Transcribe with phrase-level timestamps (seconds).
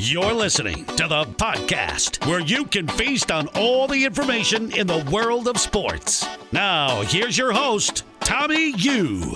[0.00, 5.04] You're listening to the podcast where you can feast on all the information in the
[5.10, 6.24] world of sports.
[6.52, 9.34] Now, here's your host, Tommy Yu.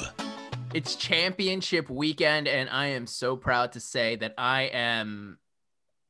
[0.72, 5.38] It's championship weekend, and I am so proud to say that I am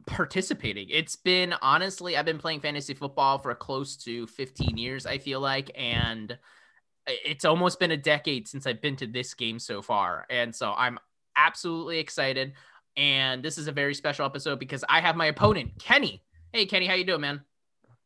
[0.06, 0.90] participating.
[0.90, 5.40] It's been honestly, I've been playing fantasy football for close to 15 years, I feel
[5.40, 6.36] like, and
[7.06, 10.26] it's almost been a decade since I've been to this game so far.
[10.28, 10.98] And so I'm
[11.38, 12.52] absolutely excited
[12.96, 16.22] and this is a very special episode because I have my opponent, Kenny.
[16.52, 17.40] Hey, Kenny, how you doing, man?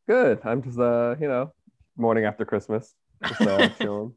[0.08, 0.40] Good.
[0.44, 1.52] I'm just, uh, you know,
[1.96, 2.94] morning after Christmas.
[3.26, 4.14] Just, uh, chilling.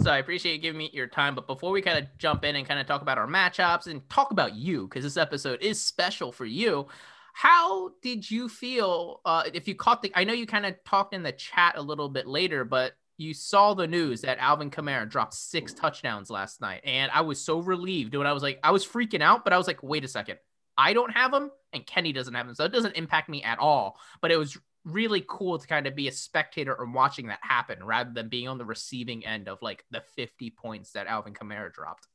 [0.00, 1.34] So I appreciate you giving me your time.
[1.34, 4.08] But before we kind of jump in and kind of talk about our matchups and
[4.08, 6.86] talk about you, because this episode is special for you.
[7.34, 9.20] How did you feel?
[9.24, 11.82] Uh, if you caught the, I know you kind of talked in the chat a
[11.82, 16.60] little bit later, but you saw the news that Alvin Kamara dropped six touchdowns last
[16.60, 16.82] night.
[16.84, 19.58] And I was so relieved when I was like, I was freaking out, but I
[19.58, 20.38] was like, wait a second.
[20.76, 22.54] I don't have him and Kenny doesn't have him.
[22.54, 23.98] So it doesn't impact me at all.
[24.20, 27.82] But it was really cool to kind of be a spectator and watching that happen
[27.82, 31.72] rather than being on the receiving end of like the 50 points that Alvin Kamara
[31.72, 32.06] dropped.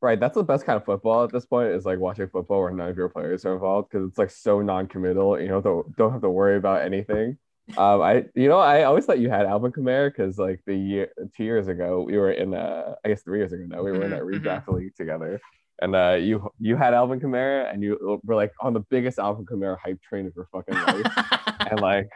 [0.00, 0.18] Right.
[0.18, 2.88] That's the best kind of football at this point is like watching football where none
[2.88, 5.38] of your players are involved because it's like so non committal.
[5.38, 7.36] You know, don't, don't have to worry about anything
[7.76, 11.08] um, I you know I always thought you had Alvin Kamara because like the year
[11.36, 14.04] two years ago we were in uh I guess three years ago now we were
[14.04, 14.76] in a mm-hmm, redraft mm-hmm.
[14.76, 15.40] league together.
[15.82, 19.46] And uh you you had Alvin Kamara and you were like on the biggest Alvin
[19.46, 21.66] Kamara hype train of your fucking life.
[21.70, 22.08] And like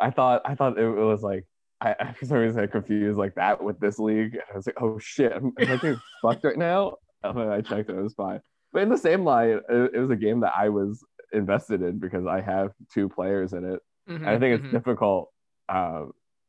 [0.00, 1.44] I thought I thought it, it was like
[1.80, 4.34] I, I for some reason I confused like that with this league.
[4.34, 6.96] And I was like oh shit I'm, I'm like fucked right now?
[7.22, 8.40] And then I checked it, it was fine.
[8.72, 11.98] But in the same line it, it was a game that I was invested in
[11.98, 14.76] because I have two players in it Mm-hmm, I think it's mm-hmm.
[14.76, 15.30] difficult
[15.68, 16.06] uh,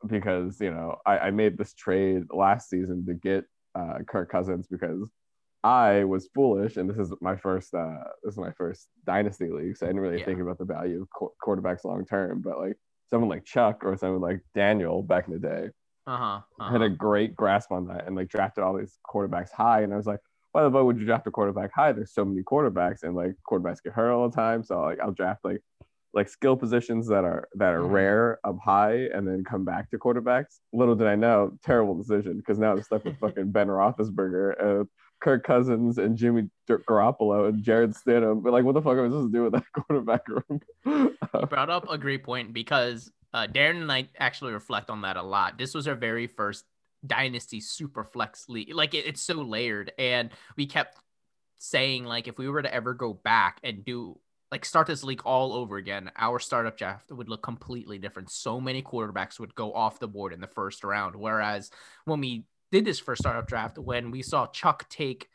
[0.08, 4.68] because you know I, I, made this trade last season to get uh, Kirk Cousins
[4.68, 5.09] because
[5.64, 9.78] I was foolish, and this is my first uh, this is my first dynasty league,
[9.78, 10.26] so I didn't really yeah.
[10.26, 12.42] think about the value of qu- quarterbacks long term.
[12.42, 12.78] But like
[13.09, 15.70] someone like Chuck or someone like Daniel back in the day
[16.08, 16.72] uh-huh, uh-huh.
[16.72, 19.97] had a great grasp on that and like drafted all these quarterbacks high, and I
[19.97, 20.20] was like.
[20.52, 21.94] Why the fuck would you draft a quarterback high?
[21.94, 24.64] There's so many quarterbacks, and like quarterbacks get hurt all the time.
[24.64, 25.64] So like I'll draft like
[26.13, 27.94] like skill positions that are that are mm-hmm.
[27.94, 30.59] rare up high and then come back to quarterbacks.
[30.72, 34.84] Little did I know, terrible decision because now I'm stuck with fucking Ben Roethlisberger, uh,
[35.22, 38.44] Kirk Cousins, and Jimmy Garoppolo and Jarrett Stidham.
[38.44, 40.62] But like, what the fuck am I supposed to do with that quarterback room?
[40.85, 45.18] you brought up a great point because uh, Darren and I actually reflect on that
[45.18, 45.57] a lot.
[45.57, 46.66] This was our very first
[47.06, 48.73] dynasty super flex league.
[48.73, 50.97] Like it, it's so layered, and we kept
[51.57, 54.19] saying like if we were to ever go back and do
[54.53, 58.30] like start this league all over again, our startup draft would look completely different.
[58.30, 61.16] So many quarterbacks would go off the board in the first round.
[61.16, 61.72] Whereas
[62.06, 65.28] when we did this first startup draft, when we saw Chuck take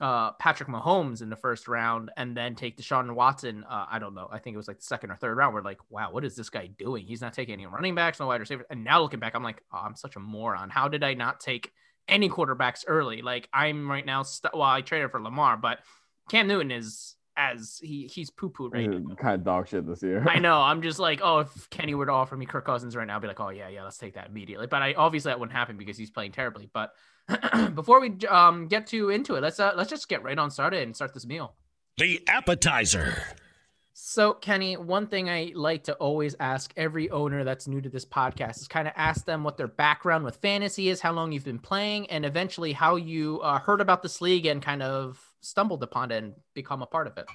[0.00, 4.14] uh, Patrick Mahomes in the first round and then take Deshaun Watson, uh, I don't
[4.14, 5.52] know, I think it was like the second or third round.
[5.52, 7.04] We're like, wow, what is this guy doing?
[7.04, 8.64] He's not taking any running backs, no wide receivers.
[8.70, 10.70] And now looking back, I'm like, oh, I'm such a moron.
[10.70, 11.70] How did I not take
[12.08, 13.20] any quarterbacks early?
[13.20, 15.80] Like I'm right now, st- well, I traded for Lamar, but
[16.30, 19.14] Cam Newton is as he he's poo poo right now.
[19.16, 20.24] Kind of dog shit this year.
[20.28, 20.60] I know.
[20.60, 23.22] I'm just like, oh, if Kenny were to offer me Kirk Cousins right now, I'd
[23.22, 24.66] be like, oh yeah, yeah, let's take that immediately.
[24.66, 26.68] But I obviously that wouldn't happen because he's playing terribly.
[26.72, 26.92] But
[27.74, 30.82] before we um get too into it, let's uh, let's just get right on started
[30.82, 31.54] and start this meal.
[31.98, 33.22] The appetizer.
[33.96, 38.04] So, Kenny, one thing I like to always ask every owner that's new to this
[38.04, 41.44] podcast is kind of ask them what their background with fantasy is, how long you've
[41.44, 45.82] been playing, and eventually how you uh, heard about this league and kind of stumbled
[45.82, 47.26] upon it and become a part of it?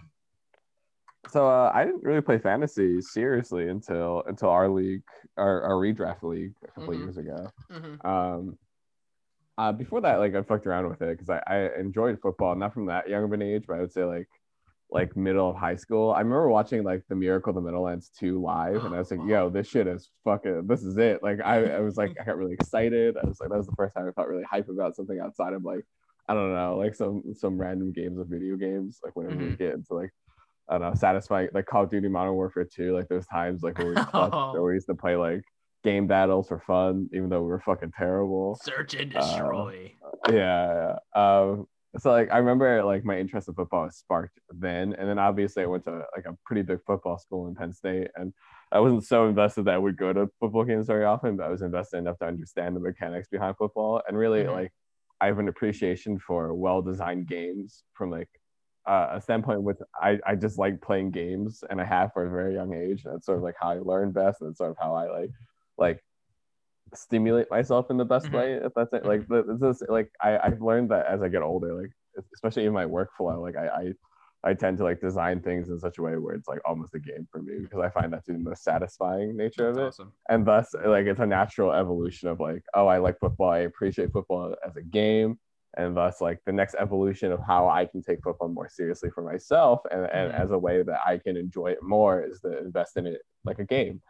[1.29, 5.03] So uh, I didn't really play fantasy seriously until until our league,
[5.37, 7.03] our, our redraft league, a couple mm-hmm.
[7.03, 7.49] years ago.
[7.71, 8.07] Mm-hmm.
[8.07, 8.57] Um,
[9.57, 12.73] uh, before that, like I fucked around with it because I, I enjoyed football, not
[12.73, 14.27] from that young of an age, but I would say like
[14.91, 16.11] like middle of high school.
[16.11, 19.19] I remember watching like the Miracle of the Meadowlands 2 live and I was like,
[19.27, 21.21] yo, this shit is fucking this is it.
[21.21, 23.17] Like I, I was like I got really excited.
[23.17, 25.53] I was like that was the first time I felt really hype about something outside
[25.53, 25.85] of like
[26.29, 29.49] I don't know, like some some random games of video games, like whenever mm-hmm.
[29.49, 30.11] you get into like
[30.69, 33.79] I don't know, satisfying like Call of Duty Modern Warfare 2, like those times like
[33.79, 34.61] where we, oh.
[34.61, 35.41] we used to play like
[35.83, 38.59] game battles for fun, even though we were fucking terrible.
[38.61, 39.91] Search and destroy.
[40.27, 40.95] Uh, yeah.
[41.15, 41.65] Um,
[41.97, 45.63] so like I remember like my interest in football was sparked then, and then obviously
[45.63, 48.31] I went to like a pretty big football school in Penn State, and
[48.71, 51.49] I wasn't so invested that I would go to football games very often, but I
[51.49, 54.53] was invested enough to understand the mechanics behind football and really mm-hmm.
[54.53, 54.71] like
[55.21, 58.29] I have an appreciation for well designed games from like
[58.87, 62.29] uh, a standpoint with I, I just like playing games and I have for a
[62.29, 63.03] very young age.
[63.03, 65.31] That's sort of like how I learn best and sort of how I like
[65.77, 66.03] like
[66.93, 68.35] stimulate myself in the best mm-hmm.
[68.35, 71.43] way if that's it like this is like I, I've learned that as I get
[71.43, 71.91] older like
[72.33, 73.93] especially in my workflow like I, I
[74.43, 76.99] I tend to like design things in such a way where it's like almost a
[76.99, 79.81] game for me because I find that to be the most satisfying nature of it.
[79.81, 80.13] awesome.
[80.29, 83.49] And thus, like, it's a natural evolution of like, oh, I like football.
[83.49, 85.39] I appreciate football as a game.
[85.77, 89.21] And thus, like, the next evolution of how I can take football more seriously for
[89.23, 90.39] myself and, and Mhm.
[90.39, 93.59] as a way that I can enjoy it more is to invest in it like
[93.59, 94.01] a game.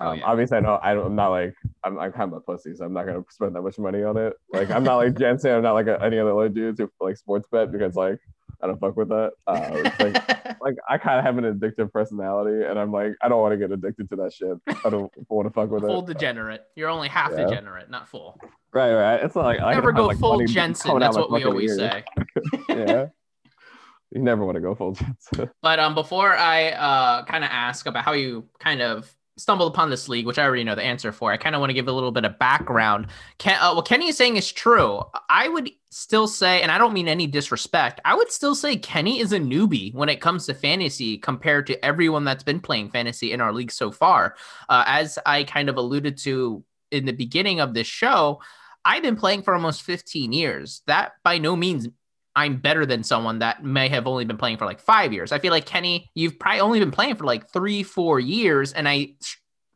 [0.00, 0.24] Oh, Um, yeah.
[0.26, 2.84] Obviously, I know I don't, I'm not like I'm, I'm kind of a pussy, so
[2.84, 4.32] I'm not gonna spend that much money on it.
[4.52, 7.46] Like I'm not like Jensen, I'm not like any other other dudes who like sports
[7.52, 8.18] bet because like
[8.62, 9.32] I don't fuck with that.
[9.46, 13.40] Uh, like like I kind of have an addictive personality, and I'm like I don't
[13.40, 14.56] want to get addicted to that shit.
[14.84, 15.92] I don't want to fuck with full it.
[15.92, 16.62] Full degenerate.
[16.76, 17.44] You're only half Yeah.
[17.46, 18.38] degenerate, not full.
[18.72, 19.22] Right, right.
[19.22, 20.98] It's not like I Never go have, like, full Jensen.
[20.98, 21.78] That's what we always ears.
[21.78, 22.04] say.
[22.68, 23.06] Yeah.
[24.10, 25.50] you never want to go full Jensen.
[25.60, 29.12] But um, before I uh kind of ask about how you kind of
[29.42, 31.70] stumbled upon this league, which I already know the answer for, I kind of want
[31.70, 33.08] to give a little bit of background.
[33.38, 35.02] Ken, uh, what Kenny is saying is true.
[35.28, 39.20] I would still say, and I don't mean any disrespect, I would still say Kenny
[39.20, 43.32] is a newbie when it comes to fantasy compared to everyone that's been playing fantasy
[43.32, 44.36] in our league so far.
[44.68, 48.40] Uh, as I kind of alluded to in the beginning of this show,
[48.84, 50.82] I've been playing for almost 15 years.
[50.86, 51.88] That by no means
[52.34, 55.32] I'm better than someone that may have only been playing for like five years.
[55.32, 58.72] I feel like Kenny, you've probably only been playing for like three, four years.
[58.72, 59.14] And I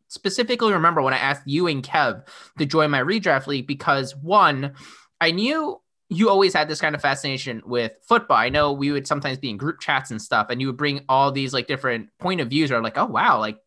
[0.08, 2.26] specifically remember when I asked you and Kev
[2.58, 4.74] to join my redraft league because one,
[5.20, 8.36] I knew you always had this kind of fascination with football.
[8.36, 11.00] I know we would sometimes be in group chats and stuff, and you would bring
[11.08, 12.70] all these like different point of views.
[12.70, 13.58] Or like, oh wow, like.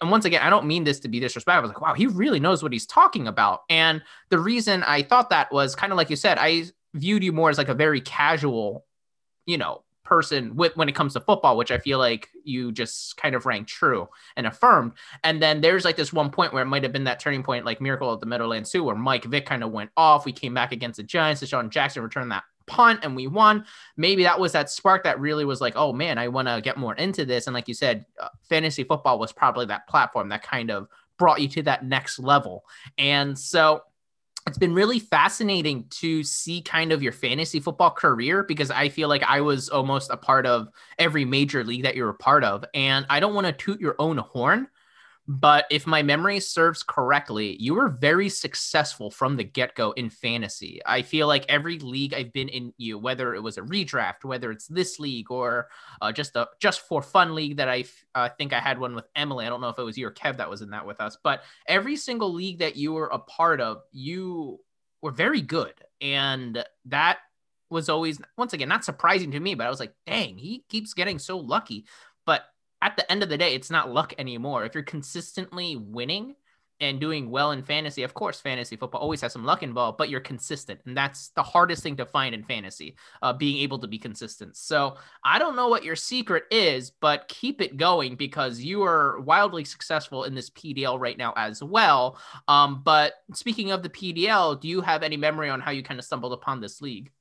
[0.00, 1.58] And once again, I don't mean this to be disrespectful.
[1.58, 3.62] I was like, wow, he really knows what he's talking about.
[3.68, 7.32] And the reason I thought that was kind of like you said, I viewed you
[7.32, 8.84] more as like a very casual,
[9.46, 13.16] you know, person with when it comes to football, which I feel like you just
[13.16, 14.92] kind of rang true and affirmed.
[15.24, 17.64] And then there's like this one point where it might have been that turning point,
[17.64, 20.24] like Miracle of the Meadowlands 2, where Mike Vick kind of went off.
[20.24, 21.42] We came back against the Giants.
[21.42, 23.64] DeSean Jackson returned that punt and we won.
[23.96, 26.76] Maybe that was that spark that really was like, oh man, I want to get
[26.76, 27.46] more into this.
[27.46, 30.88] And like you said, uh, fantasy football was probably that platform that kind of
[31.18, 32.64] brought you to that next level.
[32.98, 33.82] And so
[34.46, 39.08] it's been really fascinating to see kind of your fantasy football career because I feel
[39.08, 40.68] like I was almost a part of
[40.98, 42.64] every major league that you're a part of.
[42.74, 44.66] And I don't want to toot your own horn,
[45.28, 50.10] but if my memory serves correctly, you were very successful from the get go in
[50.10, 50.80] fantasy.
[50.84, 54.50] I feel like every league I've been in, you whether it was a redraft, whether
[54.50, 55.68] it's this league or
[56.00, 57.84] uh, just a just for fun league that I
[58.14, 59.46] uh, think I had one with Emily.
[59.46, 61.16] I don't know if it was you or Kev that was in that with us,
[61.22, 64.58] but every single league that you were a part of, you
[65.02, 65.74] were very good.
[66.00, 67.18] And that
[67.70, 70.94] was always, once again, not surprising to me, but I was like, dang, he keeps
[70.94, 71.86] getting so lucky.
[72.82, 74.64] At the end of the day, it's not luck anymore.
[74.64, 76.34] If you're consistently winning
[76.80, 80.10] and doing well in fantasy, of course, fantasy football always has some luck involved, but
[80.10, 80.80] you're consistent.
[80.84, 84.56] And that's the hardest thing to find in fantasy, uh, being able to be consistent.
[84.56, 89.20] So I don't know what your secret is, but keep it going because you are
[89.20, 92.18] wildly successful in this PDL right now as well.
[92.48, 96.00] Um, but speaking of the PDL, do you have any memory on how you kind
[96.00, 97.12] of stumbled upon this league?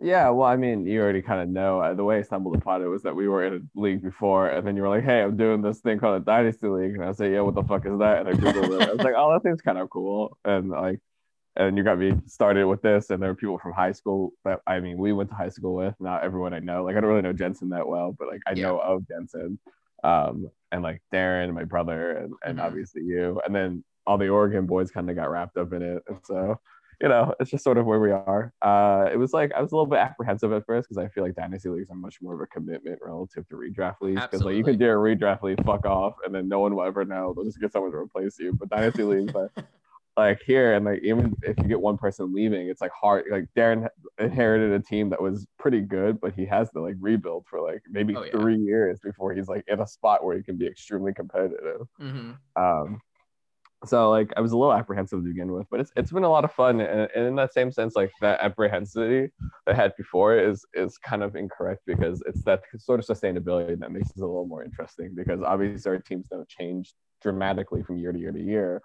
[0.00, 1.80] Yeah, well, I mean, you already kind of know.
[1.80, 4.48] Uh, the way I stumbled upon it was that we were in a league before,
[4.48, 7.04] and then you were like, "Hey, I'm doing this thing called a dynasty league," and
[7.04, 8.88] I say, "Yeah, what the fuck is that?" And I googled it.
[8.88, 11.00] I was like, "Oh, that thing's kind of cool," and like,
[11.56, 13.10] and you got me started with this.
[13.10, 15.74] And there were people from high school that I mean, we went to high school
[15.74, 15.94] with.
[16.00, 16.84] Not everyone I know.
[16.84, 18.62] Like, I don't really know Jensen that well, but like, I Yeah.
[18.64, 19.58] know of Jensen,
[20.04, 22.62] um, and like Darren, my brother, and and Mhm.
[22.64, 26.02] obviously you, and then all the Oregon boys kind of got wrapped up in it,
[26.08, 26.60] and so
[27.02, 28.52] you know, it's just sort of where we are.
[28.62, 31.24] Uh, it was like I was a little bit apprehensive at first because I feel
[31.24, 34.22] like dynasty leagues are much more of a commitment relative to redraft leagues.
[34.22, 36.84] Because like you can do a redraft league, fuck off, and then no one will
[36.84, 37.34] ever know.
[37.34, 38.52] They'll just get someone to replace you.
[38.52, 39.50] But dynasty leagues, like,
[40.16, 43.24] like here, and like even if you get one person leaving, it's like hard.
[43.32, 43.88] Like Darren
[44.20, 47.82] inherited a team that was pretty good, but he has to like rebuild for like
[47.90, 48.30] maybe Oh, yeah.
[48.30, 51.80] three years before he's like in a spot where he can be extremely competitive.
[52.00, 52.36] Mhm.
[52.54, 53.00] Um,
[53.84, 56.28] so like I was a little apprehensive to begin with, but it's it's been a
[56.30, 56.80] lot of fun.
[56.80, 59.30] And, and in that same sense, like that apprehensivity
[59.66, 63.90] I had before is is kind of incorrect because it's that sort of sustainability that
[63.92, 65.14] makes it a little more interesting.
[65.14, 68.82] Because obviously our teams don't change dramatically from year to year to year,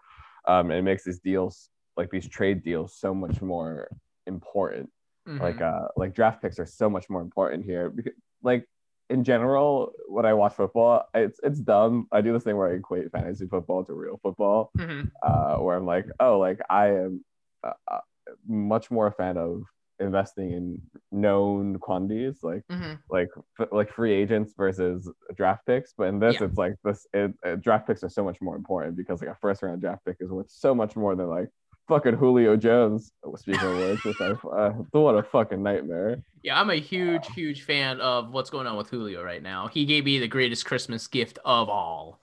[0.48, 3.90] um, and it makes these deals like these trade deals so much more
[4.28, 4.90] important
[5.26, 5.40] Mhm.
[5.40, 8.68] like uh like draft picks are so much more important here because like
[9.10, 12.74] in general when i watch football it's it's dumb i do this thing where i
[12.76, 15.10] equate fantasy football to real football Mhm.
[15.24, 17.24] uh where i'm like oh like i am
[17.64, 18.00] uh, uh,
[18.48, 19.64] much more a fan of
[20.00, 23.00] investing in known quantities like Mhm.
[23.10, 26.48] like f- like free agents versus draft picks but in this Yeah.
[26.48, 29.36] it's like this it, uh, draft picks are so much more important because like a
[29.36, 31.50] first round draft pick is worth so much more than like
[31.88, 33.12] fucking Julio Jones.
[33.36, 36.22] Speaking of which, which I, uh, what a fucking nightmare.
[36.44, 39.68] Yeah, I'm a huge, huge fan of what's going on with Julio right now.
[39.68, 42.20] He gave me the greatest Christmas gift of all.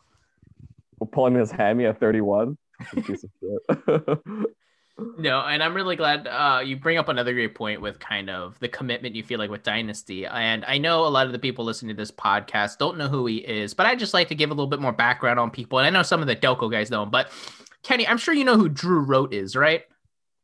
[1.13, 2.57] Pulling his hammy at 31.
[3.07, 4.19] Piece of shit.
[5.19, 8.57] No, and I'm really glad uh, you bring up another great point with kind of
[8.61, 10.25] the commitment you feel like with Dynasty.
[10.25, 13.27] And I know a lot of the people listening to this podcast don't know who
[13.27, 15.81] he is, but I just like to give a little bit more background on people.
[15.81, 17.33] And I know some of the Delco guys know him, but
[17.85, 19.85] Kenny, I'm sure you know who Drew Rote is, right?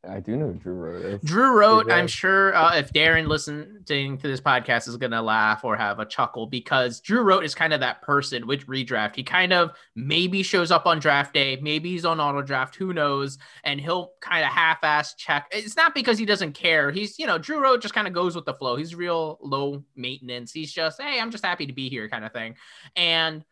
[0.07, 1.23] I do know Drew Rote.
[1.23, 5.63] Drew Rote, I'm sure uh, if Darren listening to this podcast is going to laugh
[5.63, 9.15] or have a chuckle because Drew Rote is kind of that person with redraft.
[9.15, 12.93] He kind of maybe shows up on draft day, maybe he's on auto draft, who
[12.93, 13.37] knows?
[13.63, 15.47] And he'll kind of half ass check.
[15.51, 16.89] It's not because he doesn't care.
[16.89, 18.77] He's, you know, Drew Rote just kind of goes with the flow.
[18.77, 20.51] He's real low maintenance.
[20.51, 22.55] He's just, hey, I'm just happy to be here kind of thing.
[22.95, 23.45] And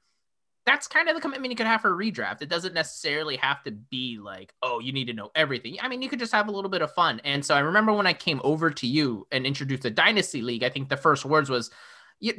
[0.70, 2.44] that's kind of the commitment you could have for a redraft.
[2.44, 5.78] It doesn't necessarily have to be like, oh, you need to know everything.
[5.82, 7.20] I mean, you could just have a little bit of fun.
[7.24, 10.64] And so I remember when I came over to you and introduced the Dynasty League,
[10.64, 11.72] I think the first words was,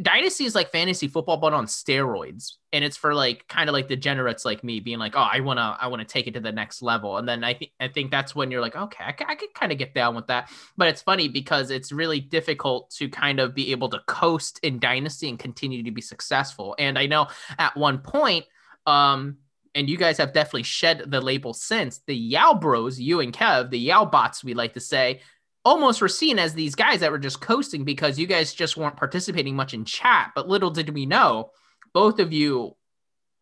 [0.02, 3.88] Dynasty is like fantasy football, but on steroids, and it's for like kind of like
[3.88, 6.82] degenerates like me, being like, "Oh, I wanna, I wanna take it to the next
[6.82, 9.54] level." And then I think, I think that's when you're like, "Okay, I, I could
[9.54, 13.40] kind of get down with that." But it's funny because it's really difficult to kind
[13.40, 16.76] of be able to coast in Dynasty and continue to be successful.
[16.78, 18.44] And I know at one point,
[18.86, 19.38] um,
[19.74, 23.70] and you guys have definitely shed the label since the Yao Bros, you and Kev,
[23.70, 25.20] the Yao Bots, we like to say,
[25.64, 28.96] almost were seen as these guys that were just coasting because you guys just weren't
[28.96, 30.32] participating much in chat.
[30.34, 31.50] But little did we know,
[31.92, 32.76] both of you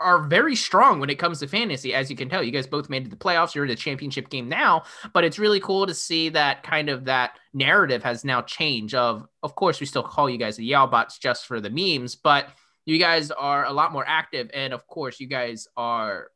[0.00, 1.92] are very strong when it comes to fantasy.
[1.92, 3.54] As you can tell, you guys both made it to the playoffs.
[3.54, 7.04] You're in the championship game now, but it's really cool to see that kind of
[7.06, 8.94] that narrative has now changed.
[8.94, 12.48] Of of course, we still call you guys the Yalbots just for the memes, but
[12.86, 16.30] you guys are a lot more active, and of course, you guys are,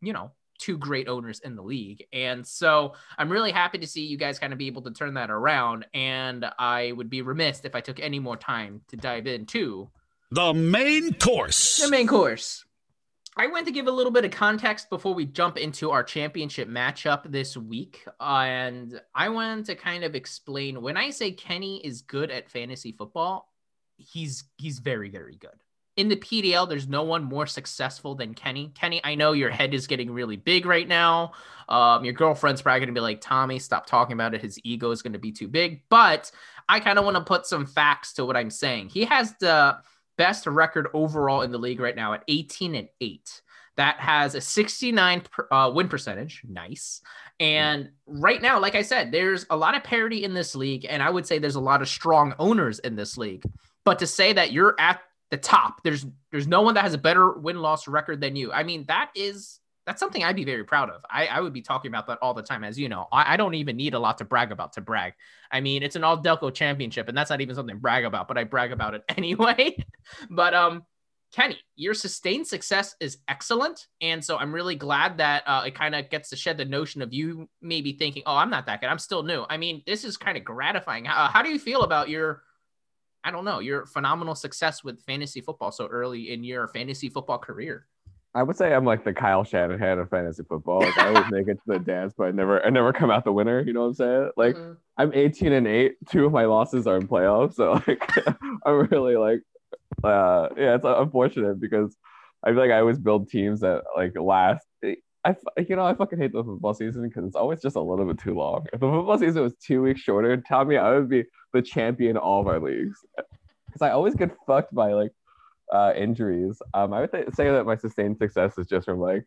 [0.00, 2.04] you know, two great owners in the league.
[2.12, 5.14] And so I'm really happy to see you guys kind of be able to turn
[5.14, 5.86] that around.
[5.94, 9.88] And I would be remiss if I took any more time to dive into
[10.30, 11.78] the main course.
[11.82, 12.64] The main course.
[13.36, 16.68] I went to give a little bit of context before we jump into our championship
[16.68, 18.04] matchup this week.
[18.20, 22.92] And I wanted to kind of explain when I say Kenny is good at fantasy
[22.92, 23.50] football,
[23.96, 25.58] he's he's very, very good
[25.96, 28.72] in the PDL, there's no one more successful than Kenny.
[28.74, 31.32] Kenny, I know your head is getting really big right now.
[31.68, 34.40] Um, your girlfriend's probably going to be like, Tommy, stop talking about it.
[34.40, 35.82] His ego is going to be too big.
[35.88, 36.30] But
[36.68, 38.90] I kind of want to put some facts to what I'm saying.
[38.90, 39.78] He has the
[40.16, 43.42] best record overall in the league right now at 18 and 8.
[43.76, 46.42] That has a 69 uh, win percentage.
[46.46, 47.00] Nice.
[47.38, 50.86] And right now, like I said, there's a lot of parity in this league.
[50.88, 53.44] And I would say there's a lot of strong owners in this league.
[53.84, 55.82] But to say that you're at the top.
[55.82, 58.52] There's there's no one that has a better win loss record than you.
[58.52, 61.02] I mean, that is that's something I'd be very proud of.
[61.10, 63.08] I, I would be talking about that all the time, as you know.
[63.10, 65.14] I, I don't even need a lot to brag about to brag.
[65.50, 68.28] I mean, it's an all Delco championship, and that's not even something to brag about,
[68.28, 69.84] but I brag about it anyway.
[70.28, 70.84] but um,
[71.32, 75.94] Kenny, your sustained success is excellent, and so I'm really glad that uh, it kind
[75.94, 78.88] of gets to shed the notion of you maybe thinking, "Oh, I'm not that good.
[78.88, 81.04] I'm still new." I mean, this is kind of gratifying.
[81.04, 82.42] How, how do you feel about your
[83.24, 87.38] I don't know, your phenomenal success with fantasy football so early in your fantasy football
[87.38, 87.86] career.
[88.34, 90.80] I would say I'm like the Kyle Shanahan of fantasy football.
[90.80, 93.24] Like I always make it to the dance, but I never I never come out
[93.24, 93.60] the winner.
[93.60, 94.30] You know what I'm saying?
[94.36, 94.72] Like mm-hmm.
[94.96, 95.96] I'm 18 and 8.
[96.08, 97.54] Two of my losses are in playoffs.
[97.54, 98.08] So like
[98.64, 99.40] I'm really like
[100.04, 101.96] uh yeah, it's unfortunate because
[102.44, 104.64] I feel like I always build teams that like last
[105.24, 108.06] I you know I fucking hate the football season because it's always just a little
[108.06, 108.64] bit too long.
[108.72, 112.16] If the football season was two weeks shorter, tell me I would be the champion
[112.16, 113.04] all of our leagues
[113.66, 115.12] because I always get fucked by like
[115.72, 116.60] uh, injuries.
[116.74, 119.24] Um, I would th- say that my sustained success is just from like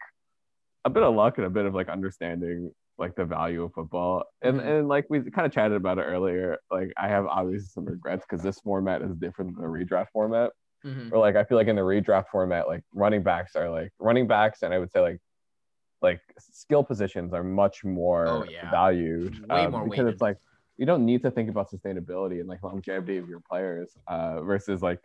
[0.86, 4.24] a bit of luck and a bit of like understanding like the value of football.
[4.42, 4.68] And mm-hmm.
[4.68, 6.58] and like we kind of chatted about it earlier.
[6.70, 10.52] Like I have obviously some regrets because this format is different than the redraft format.
[10.86, 11.14] Mm-hmm.
[11.14, 14.28] Or like I feel like in the redraft format, like running backs are like running
[14.28, 15.20] backs, and I would say like
[16.02, 18.70] like skill positions are much more oh, yeah.
[18.70, 20.14] valued Way um, more because weighted.
[20.14, 20.38] it's like
[20.78, 24.82] you don't need to think about sustainability and like longevity of your players uh, versus
[24.82, 25.00] like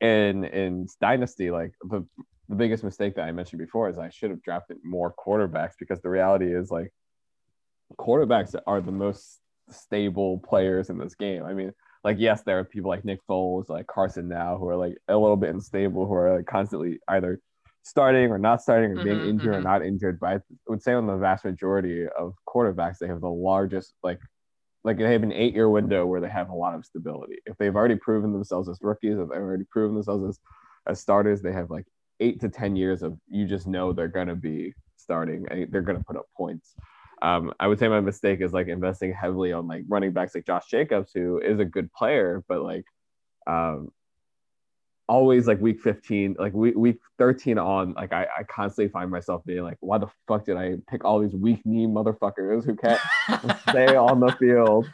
[0.00, 2.04] in in dynasty like the
[2.48, 6.00] the biggest mistake that I mentioned before is I should have drafted more quarterbacks because
[6.02, 6.92] the reality is like
[7.98, 9.38] quarterbacks are the most
[9.70, 11.44] stable players in this game.
[11.44, 11.72] I mean,
[12.04, 15.16] like yes, there are people like Nick Foles, like Carson now, who are like a
[15.16, 17.40] little bit unstable, who are like constantly either
[17.84, 19.66] starting or not starting or being mm-hmm, injured mm-hmm.
[19.66, 20.18] or not injured.
[20.20, 24.20] But I would say on the vast majority of quarterbacks, they have the largest like
[24.84, 27.36] like they have an eight year window where they have a lot of stability.
[27.46, 30.40] If they've already proven themselves as rookies, if they've already proven themselves as,
[30.86, 31.86] as starters, they have like
[32.20, 36.04] eight to ten years of you just know they're gonna be starting and they're gonna
[36.06, 36.74] put up points.
[37.22, 40.46] Um, I would say my mistake is like investing heavily on like running backs like
[40.46, 42.84] Josh Jacobs, who is a good player, but like
[43.46, 43.92] um,
[45.12, 49.44] always like week 15, like week, week 13 on, like I, I constantly find myself
[49.44, 53.00] being like, why the fuck did I pick all these weak knee motherfuckers who can't
[53.68, 54.90] stay on the field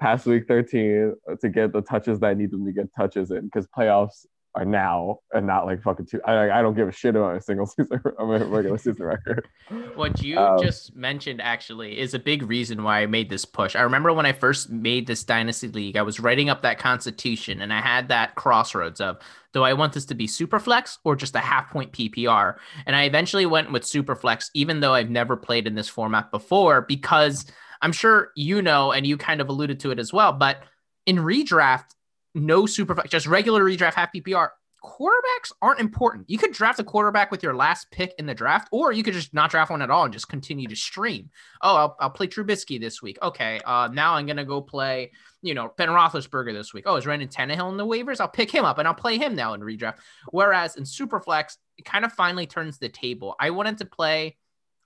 [0.00, 3.44] past week 13 to get the touches that I need them to get touches in?
[3.44, 6.20] Because playoffs are now and not like fucking two.
[6.24, 9.46] I, I don't give a shit about a single season, I'm a regular season record.
[9.94, 13.76] What you um, just mentioned actually is a big reason why I made this push.
[13.76, 17.60] I remember when I first made this dynasty league, I was writing up that constitution
[17.60, 19.18] and I had that crossroads of
[19.52, 22.56] do I want this to be super flex or just a half point PPR?
[22.86, 26.30] And I eventually went with super flex, even though I've never played in this format
[26.30, 27.46] before, because
[27.82, 30.58] I'm sure you know, and you kind of alluded to it as well, but
[31.06, 31.94] in redraft,
[32.34, 34.50] no super, just regular redraft half PPR.
[34.82, 36.30] Quarterbacks aren't important.
[36.30, 39.12] You could draft a quarterback with your last pick in the draft, or you could
[39.12, 41.28] just not draft one at all and just continue to stream.
[41.60, 43.18] Oh, I'll, I'll play Trubisky this week.
[43.22, 46.84] Okay, uh, now I'm gonna go play, you know, Ben Roethlisberger this week.
[46.86, 48.20] Oh, is Ryan Tannehill in the waivers?
[48.20, 49.98] I'll pick him up and I'll play him now in redraft.
[50.30, 53.36] Whereas in Superflex, it kind of finally turns the table.
[53.38, 54.38] I wanted to play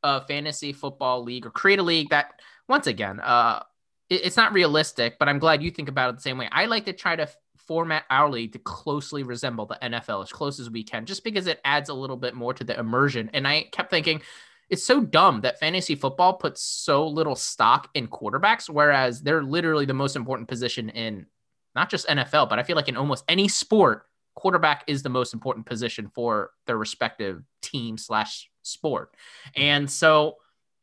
[0.02, 3.62] a fantasy football league or create a league that, once again, uh,
[4.10, 6.48] it's not realistic, but I'm glad you think about it the same way.
[6.52, 10.60] I like to try to format our league to closely resemble the NFL as close
[10.60, 13.30] as we can, just because it adds a little bit more to the immersion.
[13.32, 14.20] And I kept thinking,
[14.70, 19.86] it's so dumb that fantasy football puts so little stock in quarterbacks, whereas they're literally
[19.86, 21.26] the most important position in
[21.74, 25.34] not just NFL, but I feel like in almost any sport, quarterback is the most
[25.34, 29.14] important position for their respective team slash sport.
[29.56, 30.36] And so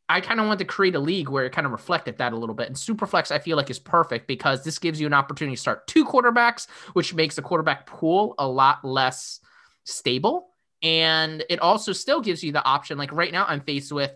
[0.09, 2.37] I kind of want to create a league where it kind of reflected that a
[2.37, 2.67] little bit.
[2.67, 5.87] And Superflex, I feel like, is perfect because this gives you an opportunity to start
[5.87, 9.39] two quarterbacks, which makes the quarterback pool a lot less
[9.85, 10.49] stable.
[10.83, 12.97] And it also still gives you the option.
[12.97, 14.11] Like right now, I'm faced with,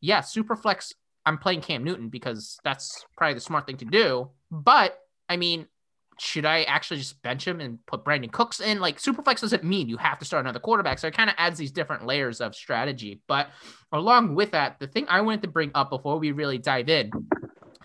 [0.00, 0.92] yeah, Superflex.
[1.24, 4.28] I'm playing Cam Newton because that's probably the smart thing to do.
[4.50, 4.98] But
[5.28, 5.66] I mean,
[6.18, 8.80] should I actually just bench him and put Brandin Cooks in?
[8.80, 10.98] Like Superflex doesn't mean you have to start another quarterback.
[10.98, 13.20] So it kind of adds these different layers of strategy.
[13.26, 13.48] But
[13.92, 17.10] along with that, the thing I wanted to bring up before we really dive in,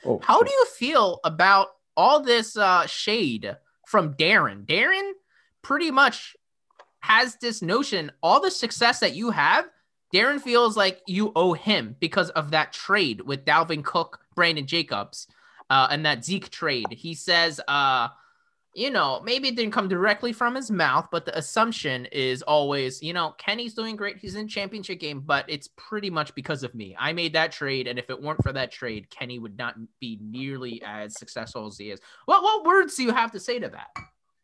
[0.05, 0.19] oh.
[0.21, 3.55] how do you feel about all this uh, shade
[3.87, 4.65] from Darren?
[4.65, 5.11] Darren
[5.61, 6.35] pretty much
[6.99, 9.65] has this notion, all the success that you have,
[10.13, 15.27] Darren feels like you owe him because of that trade with Dalvin Cook, Brandon Jacobs
[15.69, 16.87] uh, and that Zeke trade.
[16.91, 18.09] He says, uh,
[18.77, 23.01] you know, maybe it didn't come directly from his mouth, but the assumption is always,
[23.01, 24.17] you know, Kenny's doing great.
[24.17, 26.95] He's in championship game, but it's pretty much because of me.
[26.99, 30.19] I made that trade, and if it weren't for that trade, Kenny would not be
[30.21, 31.99] nearly as successful as he is.
[32.25, 33.87] What what words do you have to say to that?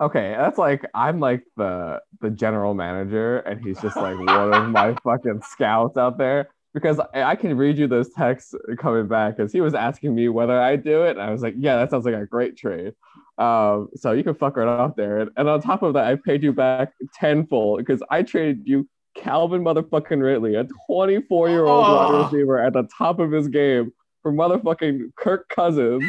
[0.01, 4.69] Okay, that's like I'm like the the general manager, and he's just like one of
[4.69, 9.51] my fucking scouts out there because I can read you those texts coming back because
[9.51, 11.11] he was asking me whether I do it.
[11.11, 12.93] And I was like, yeah, that sounds like a great trade.
[13.37, 15.19] Um, so you can fuck right off there.
[15.19, 18.87] And, and on top of that, I paid you back tenfold because I traded you
[19.15, 21.95] Calvin motherfucking Ridley, a 24 year old oh.
[21.95, 26.03] wide receiver at the top of his game for motherfucking Kirk Cousins.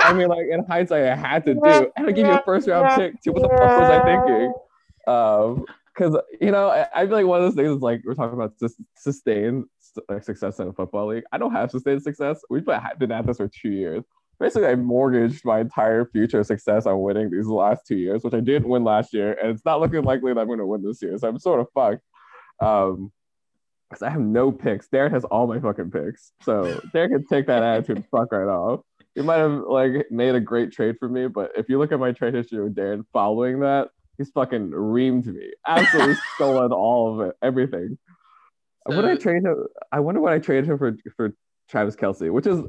[0.00, 1.92] I mean, like in hindsight, I had to do.
[1.96, 3.32] And I give you a first round pick too.
[3.32, 4.52] What the fuck was I thinking?
[5.06, 5.64] Um,
[5.94, 8.34] because you know, I, I, feel like one of those things is like we're talking
[8.34, 8.54] about
[8.96, 9.66] sustain
[10.20, 11.24] success in a football league.
[11.32, 12.40] I don't have sustained success.
[12.50, 14.04] We've been at this for two years.
[14.40, 18.40] Basically, I mortgaged my entire future success on winning these last two years, which I
[18.40, 21.00] didn't win last year, and it's not looking likely that I'm going to win this
[21.00, 21.16] year.
[21.18, 22.02] So I'm sort of fucked.
[22.60, 23.12] Um,
[23.88, 24.88] because I have no picks.
[24.88, 28.80] Derek has all my fucking picks, so Derek can take that attitude fuck right off.
[29.14, 32.00] He might have like made a great trade for me, but if you look at
[32.00, 37.28] my trade history with Darren following that, he's fucking reamed me, absolutely stolen all of
[37.28, 37.96] it, everything.
[38.88, 39.66] So, would I trade him?
[39.92, 41.34] I wonder what I traded him for for
[41.68, 42.60] Travis Kelce, which is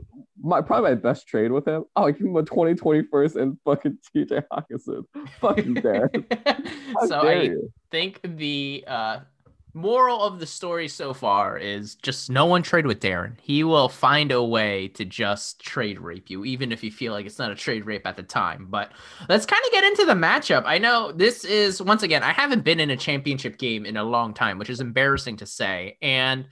[0.42, 1.84] my probably my best trade with him.
[1.96, 5.04] Oh, I give him a 2021st and fucking TJ Hockenson.
[5.42, 6.10] Fucking dare.
[7.08, 7.72] so dare I you?
[7.92, 9.20] think the uh
[9.76, 13.34] moral of the story so far is just no one trade with Darren.
[13.42, 17.26] He will find a way to just trade rape you, even if you feel like
[17.26, 18.68] it's not a trade rape at the time.
[18.70, 18.94] But
[19.28, 20.64] let's kind of get into the matchup.
[20.66, 24.04] I know this is, once again, I haven't been in a championship game in a
[24.04, 25.98] long time, which is embarrassing to say.
[26.02, 26.48] And,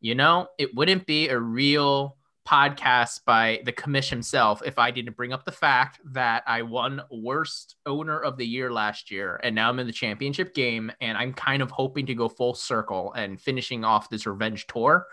[0.00, 2.15] you know, it wouldn't be a real
[2.46, 7.02] podcast by the commish himself if I didn't bring up the fact that I won
[7.10, 11.18] worst owner of the year last year and now I'm in the championship game and
[11.18, 15.06] I'm kind of hoping to go full circle and finishing off this revenge tour.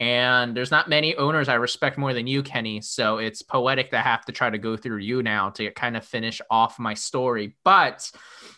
[0.00, 2.80] And there's not many owners I respect more than you, Kenny.
[2.80, 6.04] So it's poetic to have to try to go through you now to kind of
[6.04, 7.56] finish off my story.
[7.64, 8.10] But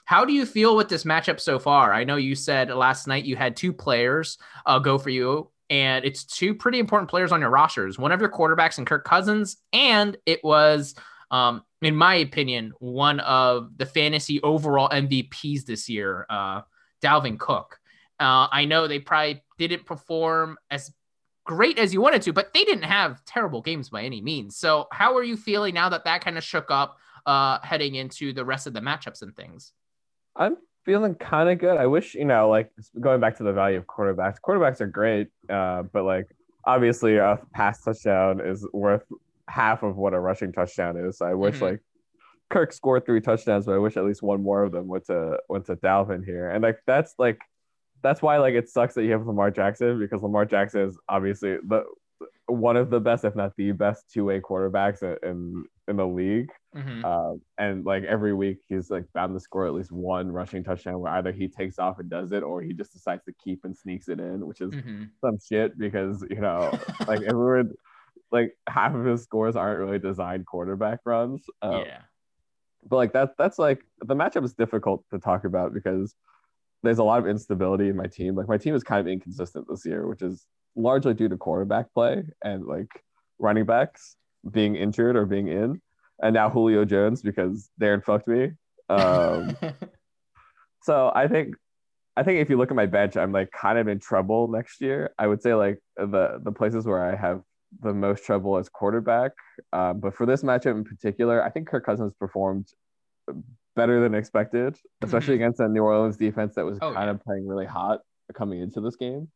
[0.05, 1.93] how do you feel with this matchup so far?
[1.93, 6.05] I know you said last night you had two players uh, go for you and
[6.05, 7.99] it's two pretty important players on your rosters.
[7.99, 10.97] One of your quarterbacks and Kirk Cousins, and it was,
[11.31, 16.63] um, in my opinion, one of the fantasy overall MVPs this year, uh,
[17.01, 17.79] Dalvin Cook.
[18.19, 20.93] Uh, I know they probably didn't perform as
[21.45, 24.57] great as you wanted to, but they didn't have terrible games by any means.
[24.57, 28.33] So, how are you feeling now that that kind of shook up uh, heading into
[28.33, 29.73] the rest of the matchups and things?
[30.37, 31.77] I'm feeling kind of good.
[31.77, 35.29] I wish, you know, like going back to the value of quarterbacks, quarterbacks are great,
[35.49, 36.27] uh, but like
[36.65, 39.05] obviously a pass touchdown is worth
[39.49, 41.19] half of what a rushing touchdown is.
[41.19, 41.65] So I wish mm-hmm.
[41.65, 41.81] like
[42.51, 45.39] Kirk scored three touchdowns, but I wish at least one more of them went to
[45.49, 46.51] went to Dalvin here.
[46.51, 47.41] And like that's like
[48.03, 51.59] that's why like it sucks that you have Lamar Jackson because Lamar Jackson is obviously
[51.67, 51.85] the
[52.47, 55.65] one of the best, if not the best, two way quarterbacks in in
[55.97, 56.51] the league.
[56.77, 57.05] Mm-hmm.
[57.05, 61.01] Um, and like every week, he's like bound to score at least one rushing touchdown
[61.01, 63.77] where either he takes off and does it, or he just decides to keep and
[63.77, 65.05] sneaks it in, which is mm-hmm.
[65.21, 66.71] some shit because you know,
[67.07, 67.73] like everyone,
[68.31, 71.45] like half of his scores aren't really designed quarterback runs.
[71.63, 72.03] Um, yeah.
[72.89, 76.15] But like that, that's like the matchup is difficult to talk about because
[76.83, 78.35] there's a lot of instability in my team.
[78.35, 81.93] Like my team is kind of inconsistent this year, which is largely due to quarterback
[81.93, 82.89] play and like
[83.39, 84.17] running backs
[84.49, 85.81] being injured or being in,
[86.23, 88.53] and now Julio Jones because Darren fucked me.
[88.89, 89.57] Um,
[90.83, 91.55] so I think
[92.17, 94.81] I think if you look at my bench, I'm like kind of in trouble next
[94.81, 95.15] year.
[95.19, 97.43] I would say like the the places where I have
[97.81, 99.33] the most trouble as quarterback.
[99.73, 102.67] Um, but for this matchup in particular, I think Kirk Cousins performed
[103.77, 105.45] better than expected, especially mm-hmm.
[105.45, 107.11] against a New Orleans defense that was oh, kind yeah.
[107.11, 108.01] of playing really hot
[108.35, 109.29] coming into this game.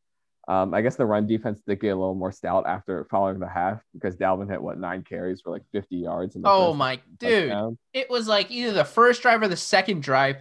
[0.46, 3.48] Um, I guess the run defense did get a little more stout after following the
[3.48, 6.36] half because Dalvin hit what nine carries for like 50 yards.
[6.44, 7.78] oh my dude, touchdown.
[7.94, 10.36] it was like either the first drive or the second drive.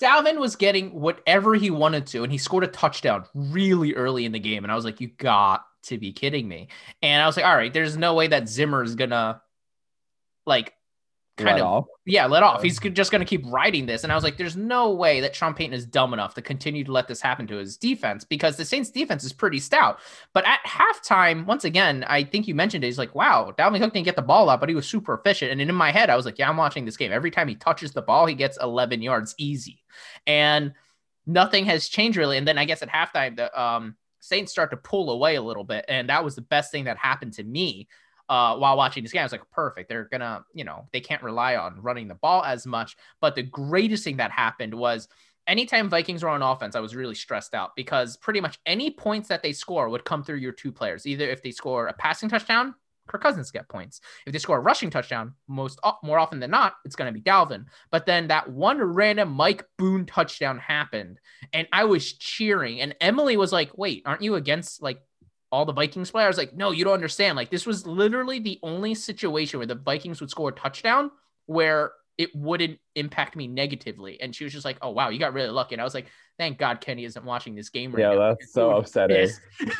[0.00, 4.32] Dalvin was getting whatever he wanted to, and he scored a touchdown really early in
[4.32, 4.64] the game.
[4.64, 6.68] And I was like, you got to be kidding me.
[7.02, 9.42] And I was like, all right, there's no way that Zimmer is gonna
[10.46, 10.74] like
[11.44, 11.86] kind let of off.
[12.06, 12.62] yeah let off.
[12.62, 14.04] He's just going to keep riding this.
[14.04, 16.84] And i was like there's no way that sean payton is dumb enough to continue
[16.84, 19.98] to let this happen to his defense because the saints defense is pretty stout.
[20.32, 23.92] But at halftime once again i think you mentioned it he's like wow dalvin cook
[23.92, 25.52] didn't get the ball out but he was super efficient.
[25.52, 27.12] And in my head i was like yeah i'm watching this game.
[27.12, 29.82] Every time he touches the ball he gets 11 yards easy.
[30.26, 30.74] And
[31.26, 32.36] nothing has changed really.
[32.36, 35.64] And then i guess at halftime the um saints start to pull away a little
[35.64, 35.84] bit.
[35.88, 37.88] And that was the best thing that happened to me
[38.30, 39.20] uh, while watching this game.
[39.20, 39.88] I was like, perfect.
[39.88, 42.96] They're gonna, you know, they can't rely on running the ball as much.
[43.20, 45.08] But the greatest thing that happened was
[45.48, 49.28] anytime Vikings were on offense, I was really stressed out because pretty much any points
[49.28, 51.06] that they score would come through your two players.
[51.06, 52.76] Either if they score a passing touchdown,
[53.08, 54.00] Kirk Cousins get points.
[54.24, 57.20] If they score a rushing touchdown, most more often than not, it's going to be
[57.20, 57.64] Dalvin.
[57.90, 61.18] But then that one random Mike Boone touchdown happened,
[61.52, 62.80] and I was cheering.
[62.80, 65.00] And Emily was like, "Wait, aren't you against like
[65.52, 67.36] all the Vikings players like, no, you don't understand.
[67.36, 71.10] Like this was literally the only situation where the Vikings would score a touchdown
[71.46, 74.20] where it wouldn't impact me negatively.
[74.20, 75.74] And she was just like, oh wow, you got really lucky.
[75.74, 76.06] And I was like,
[76.38, 78.20] thank God Kenny isn't watching this game right yeah, now.
[78.20, 79.30] Yeah, that's so upsetting.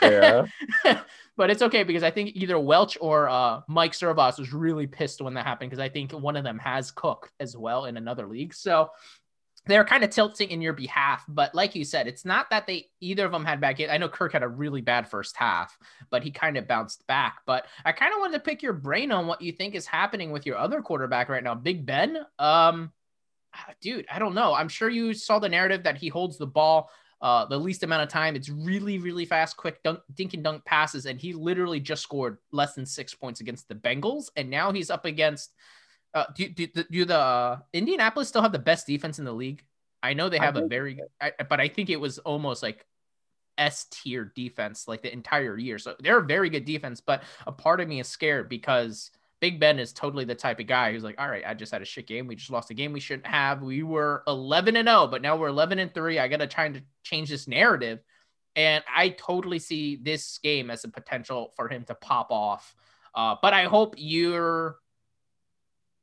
[0.03, 0.47] yeah.
[1.37, 5.21] but it's okay because I think either Welch or uh, Mike Servos was really pissed
[5.21, 8.27] when that happened because I think one of them has Cook as well in another
[8.27, 8.55] league.
[8.55, 8.91] So
[9.71, 11.25] they're kind of tilting in your behalf.
[11.29, 13.91] But like you said, it's not that they either of them had bad games.
[13.93, 15.77] I know Kirk had a really bad first half,
[16.11, 17.39] but he kind of bounced back.
[17.47, 20.31] But I kind of wanted to pick your brain on what you think is happening
[20.31, 22.19] with your other quarterback right now, Big Ben.
[22.39, 22.93] Um,
[23.81, 24.55] dude, I don't know.
[24.55, 28.03] I'm sure you saw the narrative that he holds the ball uh, the least amount
[28.03, 28.35] of time.
[28.35, 32.39] It's really, really fast, quick dunk, dink and dunk passes, and he literally just scored
[32.51, 35.53] less than six points against the Bengals, and now he's up against
[36.15, 39.63] uh, do, do, do the uh, Indianapolis still have the best defense in the league?
[40.03, 42.87] I know they have a very, I, but I think it was almost like
[43.59, 45.79] S tier defense like the entire year.
[45.79, 49.61] So they're a very good defense, but a part of me is scared because Big
[49.61, 51.87] Ben is totally the type of guy who's like, all right, I just had a
[51.87, 52.27] shit game.
[52.27, 53.63] We just lost a game we shouldn't have.
[53.63, 56.19] We were 11 and 0, but now we're 11 and 3.
[56.19, 58.01] I got to try to change this narrative.
[58.57, 62.75] And I totally see this game as a potential for him to pop off.
[63.15, 64.77] Uh, but I hope you're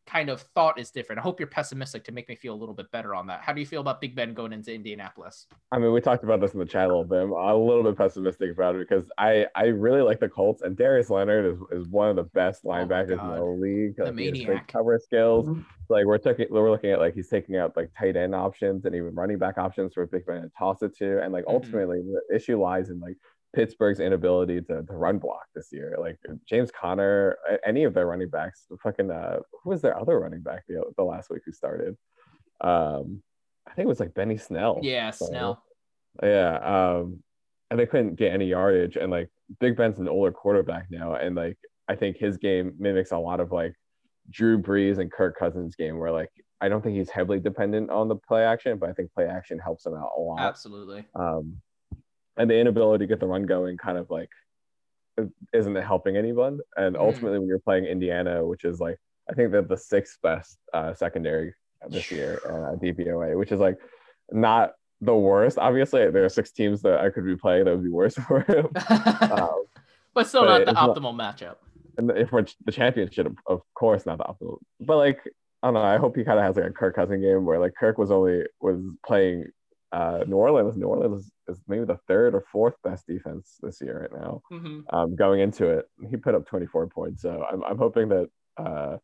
[0.08, 1.20] kind of thought is different.
[1.20, 3.42] I hope you're pessimistic to make me feel a little bit better on that.
[3.42, 5.48] How do you feel about Big Ben going into Indianapolis?
[5.72, 7.22] I mean, we talked about this in the chat a little bit.
[7.22, 10.76] I'm a little bit pessimistic about it because I I really like the Colts and
[10.76, 13.96] Darius Leonard is, is one of the best oh linebackers oh in the league.
[13.98, 14.68] The like, maniac.
[14.68, 15.48] Cover skills.
[15.48, 15.62] Mm-hmm.
[15.90, 18.96] Like we're taking we're looking at like he's taking out like tight end options and
[18.96, 21.22] even running back options for Big Ben to toss it to.
[21.22, 21.56] And like mm-hmm.
[21.56, 22.14] ultimately mm-hmm.
[22.30, 23.18] the issue lies in like
[23.58, 25.98] Pittsburgh's inability to, to run block this year.
[26.00, 30.42] Like James Conner, any of their running backs, fucking uh, who was their other running
[30.42, 31.98] back the, the last week who started?
[32.62, 33.24] Um,
[33.68, 34.78] I think it was like Benny Snell.
[34.84, 35.64] Yeah, so, Snell.
[36.22, 36.58] Yeah.
[36.58, 37.24] Um,
[37.72, 38.96] and they couldn't get any yardage.
[38.96, 43.12] And like Big Ben's an older quarterback now, and like I think his game mimics
[43.12, 43.74] a lot of like
[44.30, 46.30] Drew Brees and Kirk Cousins' game, where like
[46.62, 49.58] I don't think he's heavily dependent on the play action, but I think play action
[49.58, 50.42] helps him out a lot.
[50.42, 51.06] Absolutely.
[51.16, 51.60] Um,
[52.38, 54.30] and the inability to get the run going kind of like
[55.54, 56.60] isn't helping anyone.
[56.76, 57.00] And Mhm.
[57.00, 58.98] ultimately, when you're playing Indiana, which is like
[59.30, 61.54] I think they're the sixth best uh, secondary
[61.90, 63.78] this year uh, DVOA, which is like
[64.32, 65.58] not the worst.
[65.58, 68.40] Obviously, there are six teams that I could be playing that would be worse for
[68.42, 68.68] him.
[69.32, 69.64] um,
[70.14, 71.56] but still but not the it's not- optimal matchup.
[71.98, 74.60] and if we're the championship, of- of course, not the optimal.
[74.80, 75.20] But like,
[75.62, 75.82] I don't know.
[75.82, 78.12] I hope he kind of has like a Kirk Cousin game where like Kirk was
[78.12, 79.46] only was playing
[79.92, 80.76] uh, New Orleans.
[80.76, 84.42] New Orleans is, maybe the third or fourth best defense this year right now.
[84.52, 84.84] Mhm.
[84.92, 87.22] Um, going into it, he put up 24 points.
[87.22, 88.98] So I'm I'm hoping that uh,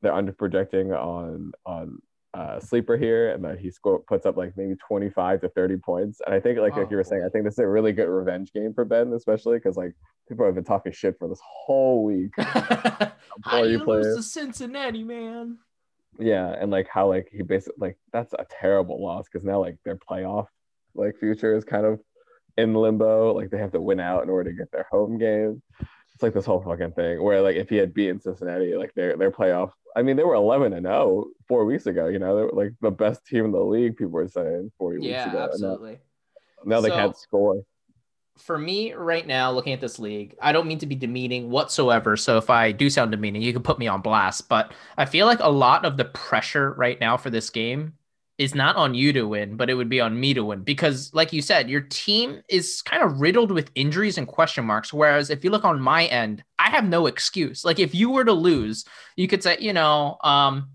[0.00, 1.98] they're under projecting on on
[2.34, 6.20] uh, sleeper here and that he score puts up like maybe 25 to 30 points.
[6.24, 8.08] And I think like like you were saying, I think this is a really good
[8.08, 9.94] revenge game for Ben, especially because like
[10.28, 12.30] people have been talking shit for this whole week.
[12.38, 15.58] How you you lose to Cincinnati, man?
[16.18, 19.76] Yeah, and like how like he basically like that's a terrible loss because now like
[19.84, 20.46] their playoff
[20.94, 22.00] like future is kind of
[22.58, 23.32] in limbo.
[23.32, 25.62] Like they have to win out in order to get their home game.
[26.14, 29.16] It's like this whole fucking thing where like if he had beaten Cincinnati, like their
[29.16, 29.70] their playoff.
[29.94, 32.08] I mean, they were 11 and 0 four weeks ago.
[32.08, 33.96] You know, they were like the best team in the league.
[33.98, 35.38] People were saying four weeks ago.
[35.38, 35.98] now- absolutely.
[36.64, 37.62] Now, they So- can't score.
[38.38, 42.16] For me right now looking at this league i don't mean to be demeaning whatsoever.
[42.16, 45.26] So if i do sound demeaning you can put me on blast but i feel
[45.26, 47.94] like a lot of the pressure right now for this game
[48.38, 51.12] is not on you to win but it would be on me to win because
[51.12, 54.92] like you said your team is kind of riddled with injuries and question marks.
[54.92, 57.64] Whereas if you look on my end i have no excuse.
[57.64, 58.84] Like if you were to lose
[59.16, 60.70] you could say you know um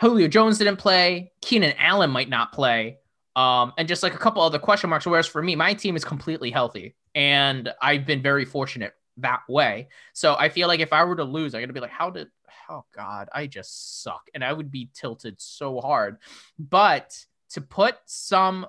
[0.00, 1.32] julio jones didn't play.
[1.42, 2.98] Keenan allen might not play
[3.36, 5.06] um, and just like a couple other question marks.
[5.06, 9.88] Whereas for me, my team is completely healthy, and I've been very fortunate that way.
[10.12, 12.28] So I feel like if I were to lose, I'm gonna be like, how did?
[12.68, 16.18] Oh God, I just suck, and I would be tilted so hard.
[16.58, 17.16] But
[17.50, 18.66] to put some,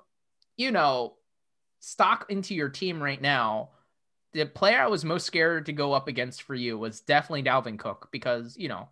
[0.58, 1.16] you know,
[1.84, 3.70] stock into your team right now.
[4.32, 7.78] The player I was most scared to go up against for you was definitely Dalvin
[7.78, 8.88] Cook because, you know,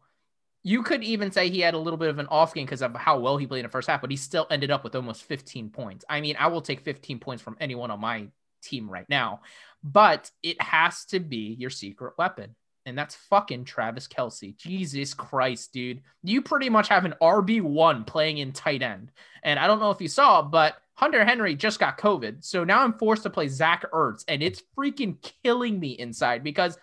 [0.63, 2.95] you could even say he had a little bit of an off game because of
[2.95, 5.23] how well he played in the first half, but he still ended up with almost
[5.23, 6.05] 15 points.
[6.07, 8.27] I mean, I will take 15 points from anyone on my
[8.61, 9.41] team right now,
[9.83, 12.55] but it has to be your secret weapon.
[12.85, 14.57] And that's fucking Travis Kelce.
[14.57, 16.01] Jesus Christ, dude.
[16.23, 19.11] You pretty much have an RB1 playing in tight end.
[19.43, 22.43] And I don't know if you saw, but Hunter Henry just got COVID.
[22.43, 26.77] So now I'm forced to play Zach Ertz, and it's freaking killing me inside because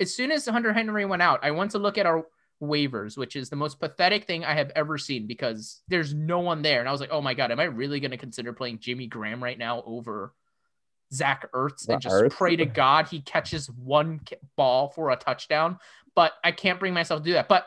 [0.00, 2.26] as soon as Hunter Henry went out, I went to look at our
[2.62, 6.62] waivers, which is the most pathetic thing I have ever seen because there's no one
[6.62, 6.80] there.
[6.80, 9.06] And I was like, oh my God, am I really going to consider playing Jimmy
[9.06, 10.34] Graham right now over
[11.12, 14.20] Zach Ertz and just pray to God he catches one
[14.56, 15.78] ball for a touchdown?
[16.14, 17.48] But I can't bring myself to do that.
[17.48, 17.66] But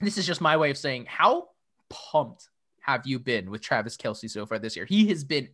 [0.00, 1.48] this is just my way of saying, how
[1.88, 2.48] pumped
[2.80, 4.86] have you been with Travis Kelce so far this year?
[4.86, 5.48] He has been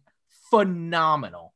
[0.51, 1.53] phenomenal.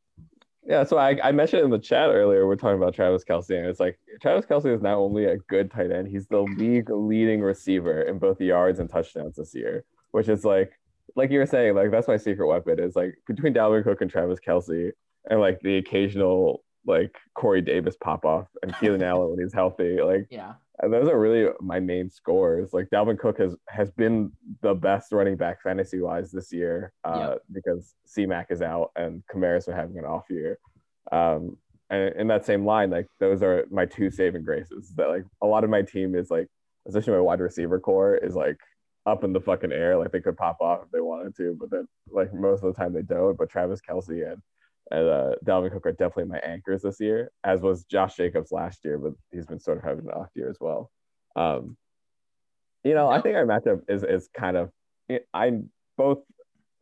[0.65, 3.67] Yeah, so I, I mentioned in the chat earlier, we're talking about Travis Kelce, and
[3.67, 7.41] it's like Travis Kelce is not only a good tight end, he's the league leading
[7.41, 10.73] receiver in both yards and touchdowns this year, which is like,
[11.17, 14.11] like you were saying, like that's my secret weapon is like between Dalvin Cook and
[14.11, 14.93] Travis Kelce,
[15.29, 20.01] and like the occasional like Corey Davis pop off and Keenan Allen when he's healthy,
[20.01, 20.55] like Yeah.
[20.83, 22.73] Those are really my main scores.
[22.73, 27.37] Like Dalvin Cook has has been the best running back fantasy wise this year uh,
[27.53, 30.59] because C-Mac is out and Kamara's been having an off year.
[31.13, 31.57] Um,
[31.89, 34.93] and in that same line, like those are my two saving graces.
[34.97, 36.49] That like a lot of my team is like,
[36.89, 38.59] especially my wide receiver core is like
[39.07, 39.97] up in the fucking air.
[39.97, 42.81] Like they could pop off if they wanted to, but then like most of the
[42.81, 43.39] time they don't.
[43.39, 44.43] But Travis Kelce and
[44.91, 48.99] uh, Dalvin Cook are definitely my anchors this year, as was Josh Jacobs last year,
[48.99, 50.91] but he's been sort of having an off year as well.
[51.37, 51.77] Um,
[52.85, 54.71] you know, I think our matchup is is kind of
[55.33, 56.19] I'm both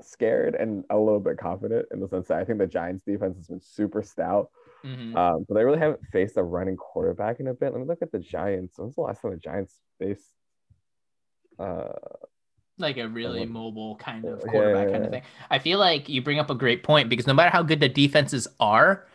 [0.00, 3.36] scared and a little bit confident in the sense that I think the Giants defense
[3.36, 4.50] has been super stout,
[4.82, 5.14] Mhm.
[5.14, 7.72] um, but they really haven't faced a running quarterback in a bit.
[7.72, 8.78] Let me look at the Giants.
[8.78, 10.32] When's the last time the Giants faced?
[11.58, 11.92] Uh,
[12.80, 15.22] like a really mobile kind of yeah, quarterback yeah, kind of thing.
[15.50, 17.88] I feel like you bring up a great point because no matter how good the
[17.88, 19.06] defenses are,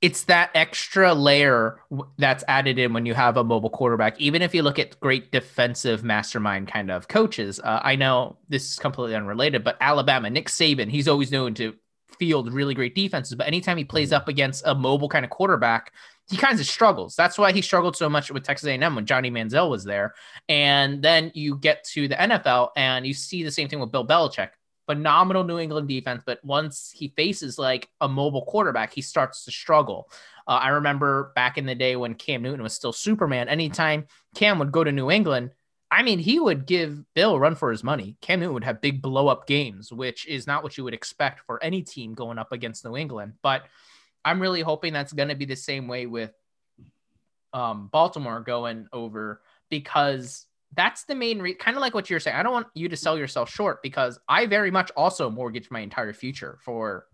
[0.00, 1.80] it's that extra layer
[2.18, 4.20] that's added in when you have a mobile quarterback.
[4.20, 8.72] Even if you look at great defensive mastermind kind of coaches, uh, I know this
[8.72, 11.74] is completely unrelated, but Alabama, Nick Saban, he's always known to
[12.18, 13.34] field really great defenses.
[13.34, 15.92] But anytime he plays up against a mobile kind of quarterback,
[16.30, 17.14] he kind of struggles.
[17.16, 20.14] That's why he struggled so much with Texas A&M when Johnny Manziel was there.
[20.48, 24.06] And then you get to the NFL and you see the same thing with Bill
[24.06, 24.50] Belichick.
[24.86, 29.50] phenomenal New England defense, but once he faces like a mobile quarterback, he starts to
[29.50, 30.10] struggle.
[30.46, 34.58] Uh, I remember back in the day when Cam Newton was still Superman, anytime Cam
[34.58, 35.50] would go to New England,
[35.90, 38.16] I mean, he would give Bill a run for his money.
[38.20, 41.40] Cam Newton would have big blow up games, which is not what you would expect
[41.46, 43.34] for any team going up against New England.
[43.42, 43.64] But
[44.24, 46.32] I'm really hoping that's going to be the same way with
[47.52, 51.58] um, Baltimore going over because that's the main reason.
[51.58, 52.36] Kind of like what you're saying.
[52.36, 55.80] I don't want you to sell yourself short because I very much also mortgage my
[55.80, 57.06] entire future for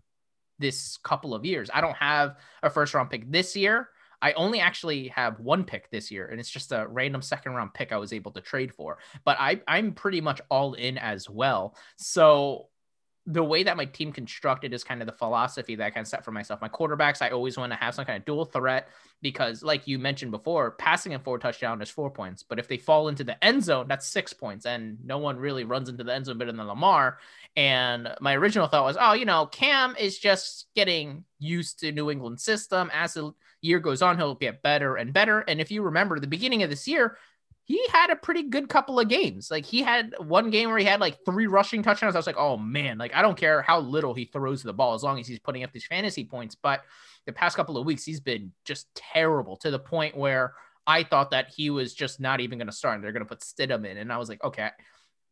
[0.59, 1.69] this couple of years.
[1.73, 3.89] I don't have a first round pick this year.
[4.23, 7.73] I only actually have one pick this year, and it's just a random second round
[7.73, 8.99] pick I was able to trade for.
[9.25, 11.75] But I, I'm pretty much all in as well.
[11.97, 12.67] So
[13.27, 16.07] the way that my team constructed is kind of the philosophy that I kind of
[16.07, 16.59] set for myself.
[16.59, 18.89] My quarterbacks, I always want to have some kind of dual threat
[19.21, 22.41] because, like you mentioned before, passing and four touchdown is four points.
[22.41, 24.65] But if they fall into the end zone, that's six points.
[24.65, 27.19] And no one really runs into the end zone better than Lamar.
[27.55, 32.09] And my original thought was, oh, you know, Cam is just getting used to New
[32.09, 32.89] England system.
[32.91, 35.41] As the year goes on, he'll get better and better.
[35.41, 37.17] And if you remember the beginning of this year,
[37.71, 39.49] he had a pretty good couple of games.
[39.49, 42.15] Like he had one game where he had like three rushing touchdowns.
[42.15, 44.93] I was like, oh man, like I don't care how little he throws the ball
[44.93, 46.53] as long as he's putting up these fantasy points.
[46.53, 46.81] But
[47.25, 50.53] the past couple of weeks, he's been just terrible to the point where
[50.85, 53.29] I thought that he was just not even going to start and they're going to
[53.29, 53.95] put Stidham in.
[53.95, 54.71] And I was like, okay,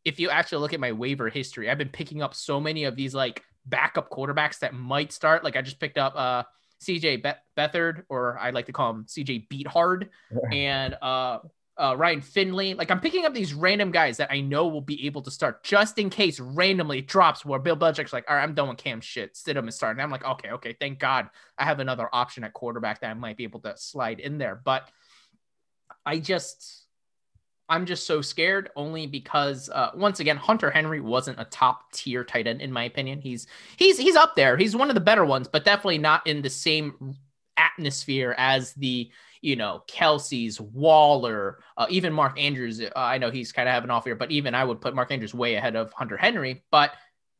[0.06, 2.96] if you actually look at my waiver history, I've been picking up so many of
[2.96, 5.44] these like backup quarterbacks that might start.
[5.44, 6.44] Like I just picked up uh
[6.82, 10.08] CJ Be- Beathard, or I like to call him CJ Beathard,
[10.52, 11.40] and uh
[11.80, 12.74] uh, Ryan Finley.
[12.74, 15.64] Like I'm picking up these random guys that I know will be able to start
[15.64, 19.00] just in case randomly drops where Bill Belichick's like, all right, I'm done with Cam
[19.00, 19.36] shit.
[19.36, 20.00] Sit Stidham is starting.
[20.00, 23.14] And I'm like, okay, okay, thank God I have another option at quarterback that I
[23.14, 24.60] might be able to slide in there.
[24.62, 24.88] But
[26.04, 26.84] I just,
[27.68, 32.24] I'm just so scared only because uh, once again, Hunter Henry wasn't a top tier
[32.24, 33.22] tight end in my opinion.
[33.22, 34.56] He's he's he's up there.
[34.56, 37.16] He's one of the better ones, but definitely not in the same
[37.56, 42.80] atmosphere as the you know, Kelce's, Waller, uh, even Mark Andrews.
[42.80, 44.94] Uh, I know he's kind of having an off here, but even I would put
[44.94, 46.62] Mark Andrews way ahead of Hunter Henry.
[46.70, 46.92] But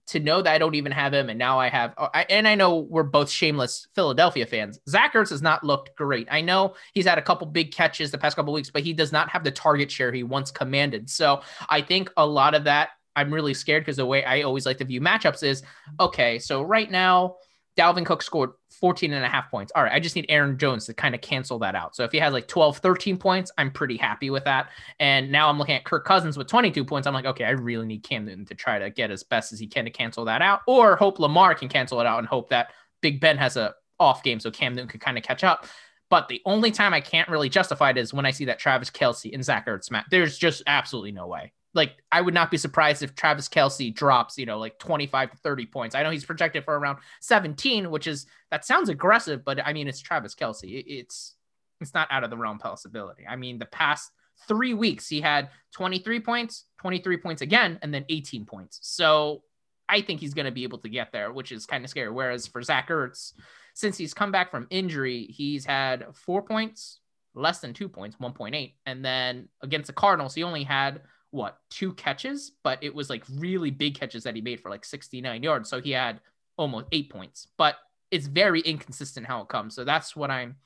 [0.09, 2.49] to know that I don't even have him, and now I have, uh, I, and
[2.49, 4.81] I know we're both shameless Philadelphia fans.
[4.89, 6.27] Zach Ertz has not looked great.
[6.31, 9.13] I know he's had a couple big catches the past couple weeks, but he does
[9.13, 11.09] not have the target share he once commanded.
[11.11, 14.67] So I think a lot of that I'm really scared because the way I always
[14.67, 15.63] like to view matchups is
[15.99, 16.39] okay.
[16.39, 17.37] So right now,
[17.77, 19.73] Dalvin Cook scored 14 and a half points.
[19.75, 21.95] All right, I just need Aaron Jones to kind of cancel that out.
[21.95, 24.71] So if he has like 12, 13 points, I'm pretty happy with that.
[24.99, 27.07] And now I'm looking at Kirk Cousins with 22 points.
[27.07, 29.59] I'm like, okay, I really need Cam Newton to try to get as best as
[29.59, 32.51] he can to cancel that out, or hope Lamar can cancel it out and hope
[32.51, 35.67] that Big Ben has a off game so Cam Newton could kind of catch up.
[36.09, 38.91] But the only time I can't really justify it is when I see that Travis
[38.91, 40.07] Kelce and Zach Ertz match.
[40.11, 44.39] There's just absolutely no way like I would not be surprised if Travis Kelce drops,
[44.39, 45.95] you know, like 25 to 30 points.
[45.95, 49.89] I know he's projected for around 17, which is that sounds aggressive, but I mean
[49.89, 50.85] it's Travis Kelce.
[50.87, 51.37] It's
[51.81, 53.27] it's not out of the realm possibility.
[53.27, 54.11] I mean, the past
[54.49, 58.79] three weeks he had 23 points, 23 points again, and then 18 points.
[58.83, 59.43] So
[59.89, 62.11] I think he's going to be able to get there, which is kind of scary.
[62.11, 63.33] Whereas for Zach Ertz,
[63.75, 67.01] since he's come back from injury, he's had four points,
[67.35, 68.75] less than two points, 1.8.
[68.87, 73.25] And then against the Cardinals, he only had what two catches, but it was like
[73.37, 75.69] really big catches that he made for like 69 yards.
[75.69, 76.21] So he had
[76.57, 77.77] almost eight points, but
[78.11, 79.75] it's very inconsistent how it comes.
[79.75, 80.57] So that's what I'm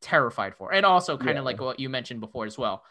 [0.00, 0.72] terrified for.
[0.72, 1.38] And also kind yeah.
[1.38, 2.82] of like what you mentioned before as well.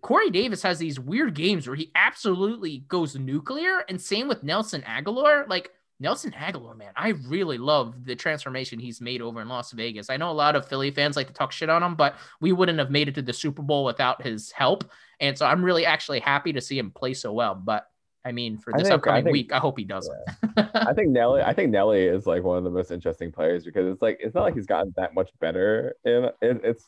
[0.00, 4.82] Corey Davis has these weird games where he absolutely goes nuclear, and same with Nelson
[4.82, 5.48] Agholor.
[5.48, 5.70] Like
[6.02, 10.10] Nelson Agholor, man, I really love the transformation he's made over in Las Vegas.
[10.10, 12.52] I know a lot of Philly fans like to talk shit on him, but we
[12.52, 14.90] wouldn't have made it to the Super Bowl without his help.
[15.20, 17.54] And so I'm really actually happy to see him play so well.
[17.54, 17.86] But
[18.24, 20.18] I mean, for this think, upcoming I think, week, I hope he doesn't.
[20.56, 20.68] Yeah.
[20.74, 23.86] I think Nelly, I think Nelly is like one of the most interesting players because
[23.86, 26.84] it's like it's not like he's gotten that much better in it, it's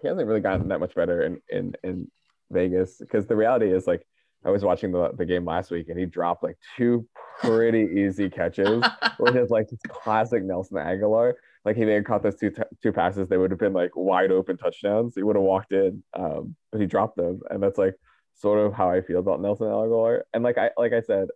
[0.00, 2.10] he hasn't really gotten that much better in in in
[2.50, 4.06] Vegas because the reality is like
[4.44, 7.06] I was watching the, the game last week and he dropped like two
[7.40, 8.84] pretty easy catches,
[9.18, 11.34] which is like classic Nelson Agholor.
[11.64, 13.96] Like he may have caught those two t- two passes, they would have been like
[13.96, 15.14] wide open touchdowns.
[15.14, 17.94] He would have walked in, um, but he dropped them, and that's like
[18.34, 20.22] sort of how I feel about Nelson Agholor.
[20.34, 21.28] And like I like I said,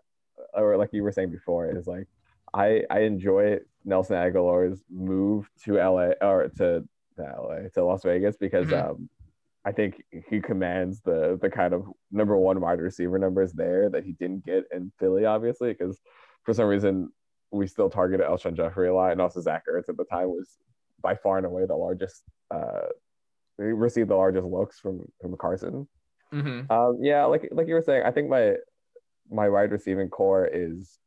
[0.52, 2.06] or like you were saying before, is like
[2.52, 6.84] I I enjoy Nelson Agholor's move to LA or to,
[7.16, 8.90] to LA to Las Vegas because mm-hmm.
[8.90, 9.08] um
[9.64, 14.04] I think he commands the the kind of number one wide receiver numbers there that
[14.04, 16.00] he didn't get in Philly, obviously, because
[16.44, 17.10] for some reason
[17.50, 20.56] we still targeted Alshon Jeffery a lot, and also Zach Ertz at the time was
[21.00, 22.22] by far and away the largest.
[22.50, 22.86] Uh,
[23.56, 25.88] he received the largest looks from from Carson.
[26.32, 26.70] Mm-hmm.
[26.70, 28.54] Um, yeah, like like you were saying, I think my
[29.30, 30.98] my wide receiving core is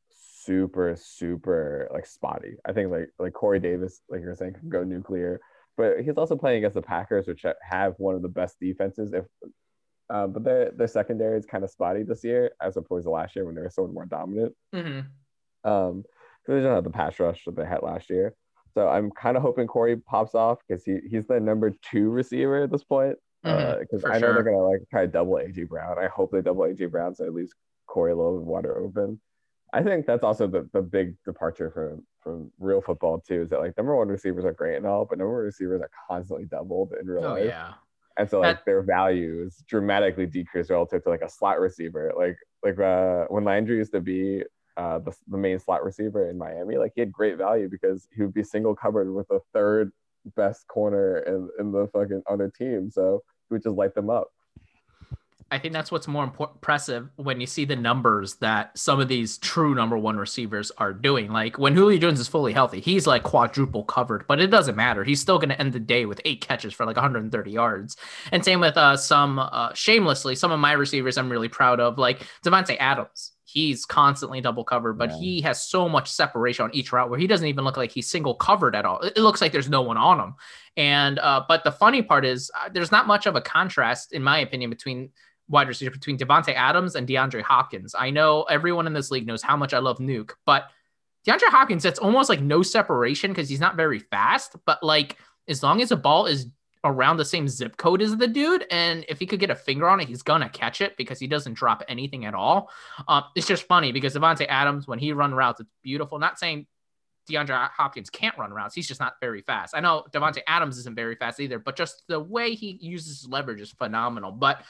[0.43, 2.55] super, super like spotty.
[2.65, 5.39] I think like like Corey Davis, like you're saying, can go nuclear,
[5.77, 9.13] but he's also playing against the Packers, which have one of the best defenses.
[9.13, 9.25] If
[10.09, 13.35] um, but their their secondary is kind of spotty this year as opposed to last
[13.35, 14.53] year when they were so more dominant.
[14.75, 14.99] Mm-hmm.
[15.69, 16.03] Um,
[16.45, 18.35] so they don't have the pass rush that they had last year.
[18.73, 22.63] So I'm kind of hoping Corey pops off because he, he's the number two receiver
[22.63, 23.17] at this point.
[23.43, 24.33] Because Mhm, uh, I know sure.
[24.33, 25.97] they're gonna like try to double AJ Brown.
[25.97, 27.53] I hope they double AJ Brown so it leaves
[27.87, 29.19] Corey a little bit wider open.
[29.73, 33.41] I think that's also the, the big departure from from real football too.
[33.43, 35.89] Is that like number one receivers are great and all, but number one receivers are
[36.09, 37.45] constantly doubled in real Oh life.
[37.45, 37.73] yeah.
[38.17, 42.11] And so like That- their value is dramatically decreased relative to like a slot receiver.
[42.15, 44.43] Like like uh, when Landry used to be
[44.77, 48.21] uh, the, the main slot receiver in Miami, like he had great value because he
[48.21, 49.91] would be single covered with the third
[50.35, 52.89] best corner in, in the fucking other team.
[52.91, 54.27] So he would just light them up.
[55.51, 59.37] I think that's what's more impressive when you see the numbers that some of these
[59.37, 61.29] true number one receivers are doing.
[61.31, 65.03] Like when Julio Jones is fully healthy, he's like quadruple covered, but it doesn't matter.
[65.03, 67.97] He's still going to end the day with eight catches for like 130 yards.
[68.31, 71.97] And same with uh, some uh, shamelessly, some of my receivers I'm really proud of,
[71.97, 73.33] like Davante Adams.
[73.43, 75.17] He's constantly double covered, but Yeah.
[75.17, 78.09] he has so much separation on each route where he doesn't even look like he's
[78.09, 79.01] single covered at all.
[79.01, 80.35] It it looks like there's no one on him.
[80.77, 84.23] And uh, but the funny part is uh, there's not much of a contrast, in
[84.23, 85.09] my opinion, between
[85.51, 87.93] wide receiver between Davante Adams and DeAndre Hopkins.
[87.97, 90.69] I know everyone in this league knows how much I love Nuke, but
[91.27, 94.55] DeAndre Hopkins, it's almost like no separation because he's not very fast.
[94.65, 96.47] But like as long as the ball is
[96.83, 99.87] around the same zip code as the dude, and if he could get a finger
[99.87, 102.71] on it, he's gonna catch it because he doesn't drop anything at all.
[103.07, 106.17] Um, it's just funny because Davante Adams, when he run routes, it's beautiful.
[106.17, 106.65] Not saying
[107.29, 108.73] DeAndre Hopkins can't run routes.
[108.73, 109.75] He's just not very fast.
[109.75, 113.61] I know Davante Adams isn't very fast either, but just the way he uses leverage
[113.61, 114.31] is phenomenal.
[114.31, 114.63] But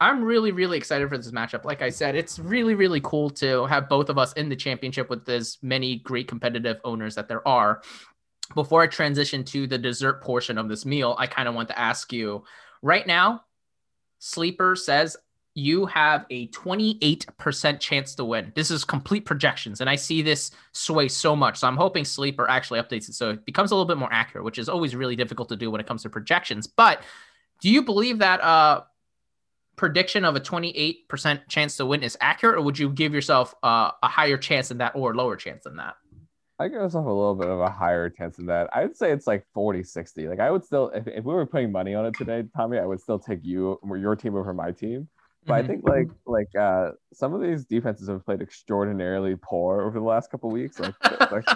[0.00, 1.64] I'm really, really excited for this matchup.
[1.64, 5.10] Like I said, it's really, really cool to have both of us in the championship
[5.10, 7.82] with as many great competitive owners that there are.
[8.54, 11.78] Before I transition to the dessert portion of this meal, I kind of want to
[11.78, 12.44] ask you
[12.80, 13.42] right now,
[14.20, 15.18] Sleeper says
[15.54, 18.52] you have a 28% chance to win.
[18.54, 21.58] This is complete projections, and I see this sway so much.
[21.58, 24.44] So I'm hoping Sleeper actually updates it so it becomes a little bit more accurate,
[24.44, 26.66] which is always really difficult to do when it comes to projections.
[26.66, 27.02] But
[27.60, 28.82] do you believe that uh,
[29.80, 33.90] prediction of a 28% chance to win is accurate, or would you give yourself uh,
[34.02, 35.94] a higher chance than that or a lower chance than that?
[36.58, 38.68] I give myself a little bit of a higher chance than that.
[38.74, 40.28] I'd say it's like 40 60.
[40.28, 42.84] Like I would still, if, if we were putting money on it today, Tommy, I
[42.84, 45.08] would still take you or your team over my team.
[45.46, 45.66] But I Mhm.
[45.66, 50.30] think like like uh some of these defenses have played extraordinarily poor over the last
[50.30, 50.78] couple weeks.
[50.78, 50.92] Like
[51.30, 51.46] like,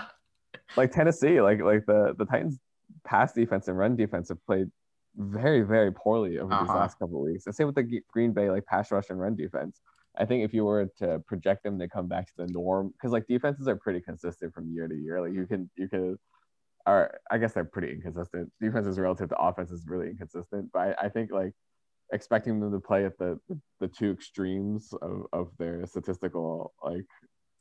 [0.79, 2.59] like Tennessee, like like the the Titans
[3.05, 4.71] pass defense and run defense have played
[5.17, 6.79] very very poorly over these Uh-huh.
[6.79, 7.47] last couple weeks.
[7.47, 9.81] And same with the Green Bay like pass rush and run defense.
[10.17, 13.13] I think if you were to project them, they come back to the norm because
[13.13, 15.21] like defenses are pretty consistent from year to year.
[15.21, 16.19] Like you can you can
[16.87, 18.53] or I guess they're pretty inconsistent.
[18.61, 20.71] Defenses relative to offense is really inconsistent.
[20.73, 21.53] But I, I think like
[22.13, 23.41] expecting them to play at the
[23.81, 27.07] the two extremes of, of their statistical like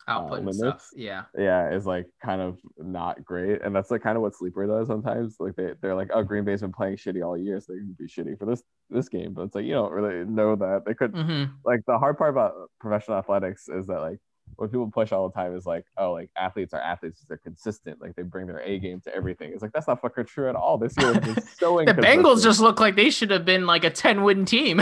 [0.08, 0.58] Output and limits.
[0.58, 0.89] stuff.
[0.95, 1.24] Yeah.
[1.38, 4.88] yeah is like kind of not great and that's like kind of what sleeper does
[4.88, 7.80] sometimes like they, they're like oh green bay's been playing shitty all year so they
[7.80, 10.84] can be shitty for this this game but it's like you don't really know that
[10.86, 14.20] they could hmm like the hard part about professional athletics is that like
[14.58, 18.01] what people push all the time is like oh like athletes are athletes they're consistent
[18.01, 20.56] like they bring their a game to everything it's like that's not fucking true at
[20.56, 23.84] all this year been so The Bengals just look like they should have been like
[23.84, 24.82] a 10 win team.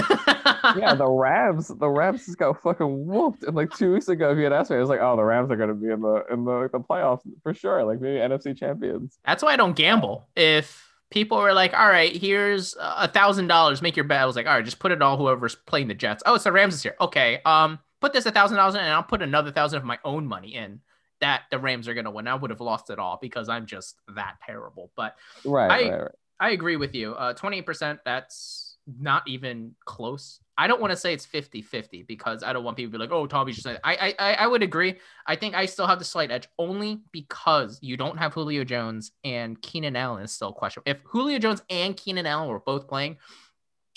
[0.77, 3.43] yeah, the Rams, the Rams just got fucking whooped.
[3.43, 5.23] And like two weeks ago, if you had asked me, I was like, oh, the
[5.23, 8.57] Rams are gonna be in the in the, the playoffs for sure, like maybe NFC
[8.57, 9.17] champions.
[9.25, 10.27] That's why I don't gamble.
[10.35, 14.21] If people were like, all right, here's a thousand dollars, make your bet.
[14.21, 16.23] I was like, all right, just put it all whoever's playing the Jets.
[16.25, 16.95] Oh, it's the Rams this year.
[16.99, 17.39] Okay.
[17.45, 20.27] Um, put this a thousand dollars in and I'll put another thousand of my own
[20.27, 20.81] money in
[21.21, 22.27] that the Rams are gonna win.
[22.27, 24.91] I would have lost it all because I'm just that terrible.
[24.97, 26.11] But Right, I- right, right.
[26.39, 27.13] I agree with you.
[27.13, 30.39] Uh, 28%, that's not even close.
[30.57, 33.03] I don't want to say it's 50 50 because I don't want people to be
[33.03, 34.95] like, oh, Tommy's just I, I I would agree.
[35.27, 39.11] I think I still have the slight edge only because you don't have Julio Jones
[39.23, 40.89] and Keenan Allen is still questionable.
[40.91, 43.17] If Julio Jones and Keenan Allen were both playing,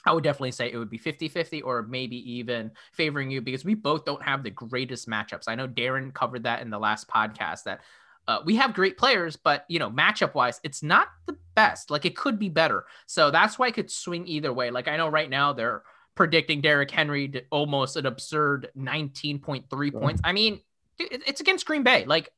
[0.07, 3.65] I would definitely say it would be 50 50 or maybe even favoring you because
[3.65, 5.49] we both don't have the greatest matchups.
[5.49, 7.81] I know Darren covered that in the last podcast that
[8.27, 11.91] uh, we have great players, but you know, matchup wise, it's not the best.
[11.91, 12.87] Like it could be better.
[13.07, 14.71] So that's why it could swing either way.
[14.71, 15.83] Like I know right now they're
[16.15, 20.21] predicting Derrick Henry to almost an absurd 19.3 points.
[20.25, 20.61] I mean,
[20.99, 22.05] dude, it's against Green Bay.
[22.05, 22.31] Like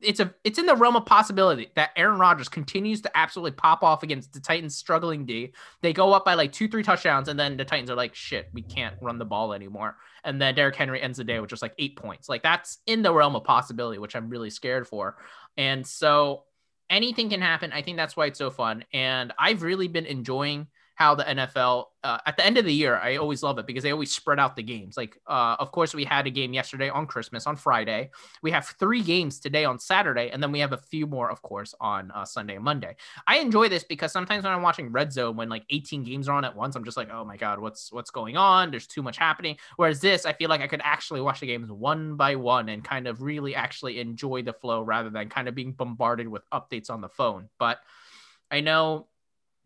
[0.00, 3.82] it's a it's in the realm of possibility that Aaron Rodgers continues to absolutely pop
[3.82, 5.52] off against the Titans struggling D.
[5.82, 8.48] They go up by like two, three touchdowns, and then the Titans are like, shit,
[8.52, 9.96] we can't run the ball anymore.
[10.24, 12.28] And then Derrick Henry ends the day with just like eight points.
[12.28, 15.16] Like that's in the realm of possibility, which I'm really scared for.
[15.56, 16.44] And so
[16.88, 17.72] anything can happen.
[17.72, 18.84] I think that's why it's so fun.
[18.92, 20.68] And I've really been enjoying
[20.98, 23.84] how the NFL uh, at the end of the year, I always love it because
[23.84, 24.96] they always spread out the games.
[24.96, 28.10] Like, uh, of course, we had a game yesterday on Christmas on Friday.
[28.42, 31.40] We have three games today on Saturday, and then we have a few more, of
[31.40, 32.96] course, on uh, Sunday and Monday.
[33.28, 36.32] I enjoy this because sometimes when I'm watching Red Zone, when like 18 games are
[36.32, 38.72] on at once, I'm just like, oh my god, what's what's going on?
[38.72, 39.56] There's too much happening.
[39.76, 42.82] Whereas this, I feel like I could actually watch the games one by one and
[42.82, 46.90] kind of really actually enjoy the flow rather than kind of being bombarded with updates
[46.90, 47.48] on the phone.
[47.56, 47.78] But
[48.50, 49.06] I know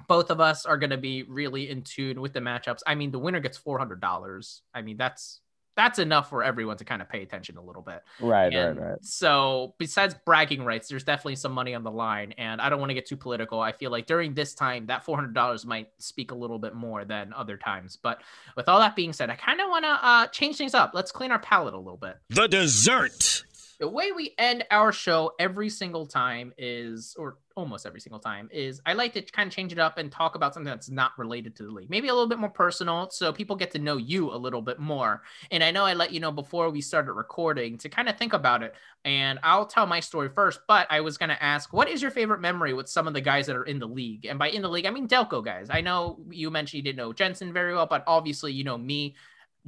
[0.09, 2.81] both of us are going to be really in tune with the matchups.
[2.87, 4.63] I mean, the winner gets four hundred dollars.
[4.75, 5.41] I mean, that's
[5.75, 8.03] that's enough for everyone to kind of pay attention a little bit.
[8.21, 8.99] Right, And right, right.
[9.05, 12.91] So, besides bragging rights, there's definitely some money on the line, and I don't want
[12.91, 13.61] to get too political.
[13.61, 16.75] I feel like during this time, that four hundred dollars might speak a little bit
[16.75, 17.97] more than other times.
[17.97, 18.21] But
[18.57, 20.93] with all that being said, I kind of want to uh, change things up.
[20.95, 23.45] Let's clean our palate a little bit The dessert.
[23.79, 28.49] The way we end our show every single time is or almost every single time
[28.51, 31.13] is i like to kind of change it up and talk about something that's not
[31.19, 31.91] related to the league.
[31.91, 34.79] Maybe a little bit more personal so people get to know you a little bit
[34.79, 35.23] more.
[35.51, 38.33] And i know i let you know before we started recording to kind of think
[38.33, 41.89] about it and i'll tell my story first but i was going to ask what
[41.89, 44.25] is your favorite memory with some of the guys that are in the league?
[44.27, 45.69] And by in the league i mean delco guys.
[45.71, 49.15] I know you mentioned you didn't know jensen very well but obviously you know me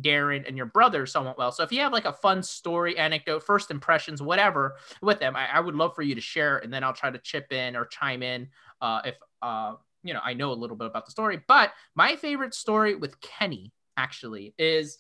[0.01, 1.53] Darren and your brother somewhat well.
[1.53, 5.47] So if you have like a fun story, anecdote, first impressions, whatever with them, I,
[5.47, 7.85] I would love for you to share, and then I'll try to chip in or
[7.87, 8.49] chime in
[8.81, 11.41] uh, if uh, you know I know a little bit about the story.
[11.47, 14.99] But my favorite story with Kenny actually is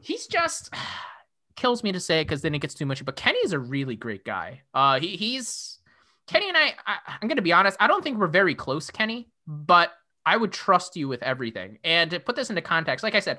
[0.00, 0.72] he's just
[1.56, 3.04] kills me to say it because then it gets too much.
[3.04, 4.62] But Kenny is a really great guy.
[4.72, 5.78] Uh, he he's
[6.26, 6.96] Kenny and I, I.
[7.20, 7.76] I'm gonna be honest.
[7.80, 9.92] I don't think we're very close, Kenny, but
[10.26, 11.78] I would trust you with everything.
[11.84, 13.38] And to put this into context, like I said,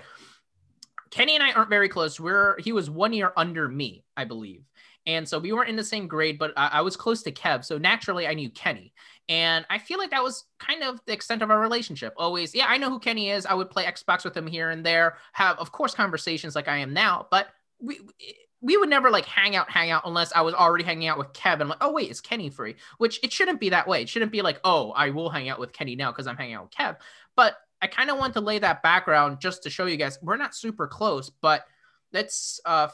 [1.16, 2.20] Kenny and I aren't very close.
[2.20, 4.66] We're he was one year under me, I believe.
[5.07, 7.63] And so we weren't in the same grade, but I, I was close to Kev.
[7.63, 8.91] So naturally I knew Kenny.
[9.30, 12.13] And I feel like that was kind of the extent of our relationship.
[12.18, 13.45] Always, yeah, I know who Kenny is.
[13.45, 16.78] I would play Xbox with him here and there, have of course conversations like I
[16.78, 17.47] am now, but
[17.80, 18.01] we
[18.59, 21.32] we would never like hang out, hang out unless I was already hanging out with
[21.32, 21.70] Kevin.
[21.70, 22.76] Like, oh wait, is Kenny free?
[22.97, 24.01] Which it shouldn't be that way.
[24.01, 26.55] It shouldn't be like, oh, I will hang out with Kenny now because I'm hanging
[26.55, 26.97] out with Kev.
[27.38, 27.55] But
[27.86, 30.55] I kind of want to lay that background just to show you guys we're not
[30.55, 31.67] super close, but
[32.13, 32.88] let's uh,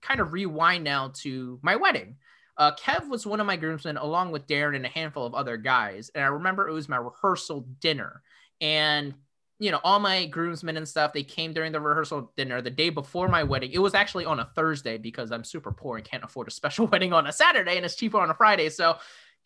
[0.00, 2.16] kind of rewind now to my wedding.
[2.56, 5.58] Uh, Kev was one of my groomsmen, along with Darren and a handful of other
[5.58, 6.10] guys.
[6.14, 8.22] And I remember it was my rehearsal dinner.
[8.62, 9.12] And,
[9.58, 12.88] you know, all my groomsmen and stuff, they came during the rehearsal dinner the day
[12.88, 13.72] before my wedding.
[13.72, 16.86] It was actually on a Thursday because I'm super poor and can't afford a special
[16.92, 18.70] wedding on a Saturday and it's cheaper on a Friday.
[18.70, 18.96] So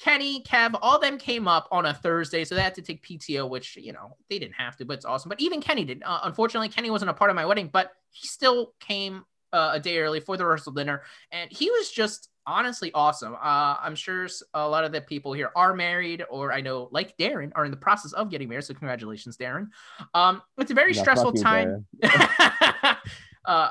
[0.03, 3.49] Kenny, Kev, all them came up on a Thursday, so they had to take PTO,
[3.49, 5.29] which you know they didn't have to, but it's awesome.
[5.29, 6.03] But even Kenny did.
[6.05, 9.81] Uh, unfortunately, Kenny wasn't a part of my wedding, but he still came uh, a
[9.81, 13.35] day early for the rehearsal dinner, and he was just honestly awesome.
[13.35, 17.17] Uh, I'm sure a lot of the people here are married, or I know, like
[17.17, 18.65] Darren, are in the process of getting married.
[18.65, 19.69] So congratulations, Darren.
[20.15, 21.87] Um, it's a very Yeah, stressful you, time.
[22.03, 22.97] uh,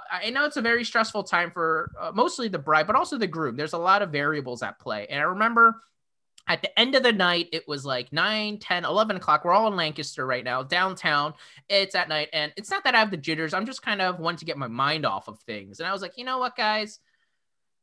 [0.09, 3.27] I know it's a very stressful time for uh, mostly the bride, but also the
[3.27, 3.57] groom.
[3.57, 5.81] There's a lot of variables at play, and I remember
[6.51, 9.45] at the end of the night it was like 9 10 11 o'clock.
[9.45, 11.33] We're all in lancaster right now downtown.
[11.69, 13.53] It's at night and it's not that i have the jitters.
[13.53, 15.79] I'm just kind of want to get my mind off of things.
[15.79, 16.99] And i was like you know what guys?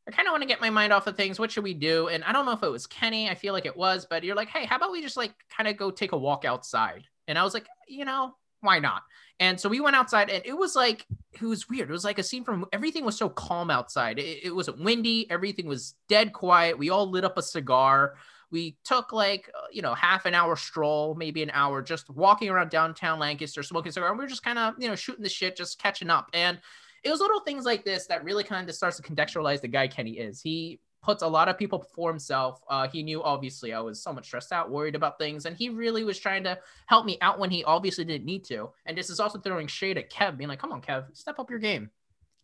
[0.06, 1.38] I kind of want to get my mind off of things.
[1.38, 2.08] What should we do?
[2.08, 3.30] And i don't know if it was kenny.
[3.30, 5.66] I feel like it was but you're like hey how about we just like kind
[5.66, 7.04] of go take a walk outside?
[7.26, 9.02] And i was like you know why not?
[9.40, 11.88] And so we went outside and it was like it was weird.
[11.88, 14.18] It was like a scene from everything was so calm outside.
[14.18, 15.30] It, it wasn't windy.
[15.30, 16.76] Everything was dead quiet.
[16.76, 18.16] We all lit up a cigar
[18.50, 22.48] we took like uh, you know half an hour stroll maybe an hour just walking
[22.48, 25.28] around downtown lancaster smoking cigar and we were just kind of you know shooting the
[25.28, 26.58] shit just catching up and
[27.04, 29.86] it was little things like this that really kind of starts to contextualize the guy
[29.86, 30.40] kenny is.
[30.40, 34.12] He puts a lot of people before himself uh, he knew obviously i was so
[34.12, 37.38] much stressed out worried about things and he really was trying to help me out
[37.38, 40.48] when he obviously didn't need to and this is also throwing shade at kev being
[40.48, 41.88] like come on kev step up your game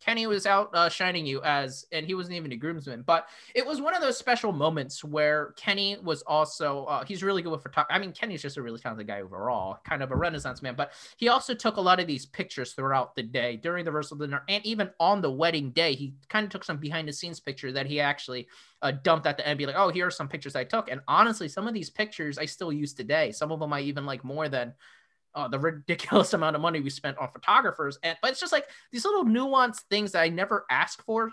[0.05, 3.01] Kenny was out uh, shining you as, and he wasn't even a groomsman.
[3.01, 7.41] But it was one of those special moments where Kenny was also, uh, he's really
[7.41, 7.95] good with photography.
[7.95, 10.75] I mean, Kenny's just a really talented guy overall, kind of a renaissance man.
[10.75, 14.17] But he also took a lot of these pictures throughout the day during the rehearsal
[14.17, 15.95] dinner and even on the wedding day.
[15.95, 18.47] He kind of took some behind the scenes picture that he actually
[18.83, 20.91] uh, dumped at the end, be like, oh, here are some pictures I took.
[20.91, 23.31] And honestly, some of these pictures I still use today.
[23.31, 24.73] Some of them I even like more than
[25.35, 27.99] uh, the ridiculous amount of money we spent on photographers.
[28.03, 31.29] And but it's just like these little nuanced things that I never ask for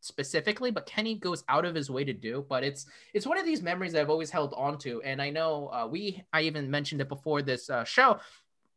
[0.00, 2.44] specifically, but Kenny goes out of his way to do.
[2.48, 5.70] But it's it's one of these memories I've always held on to, and I know
[5.72, 8.18] uh, we I even mentioned it before this uh, show.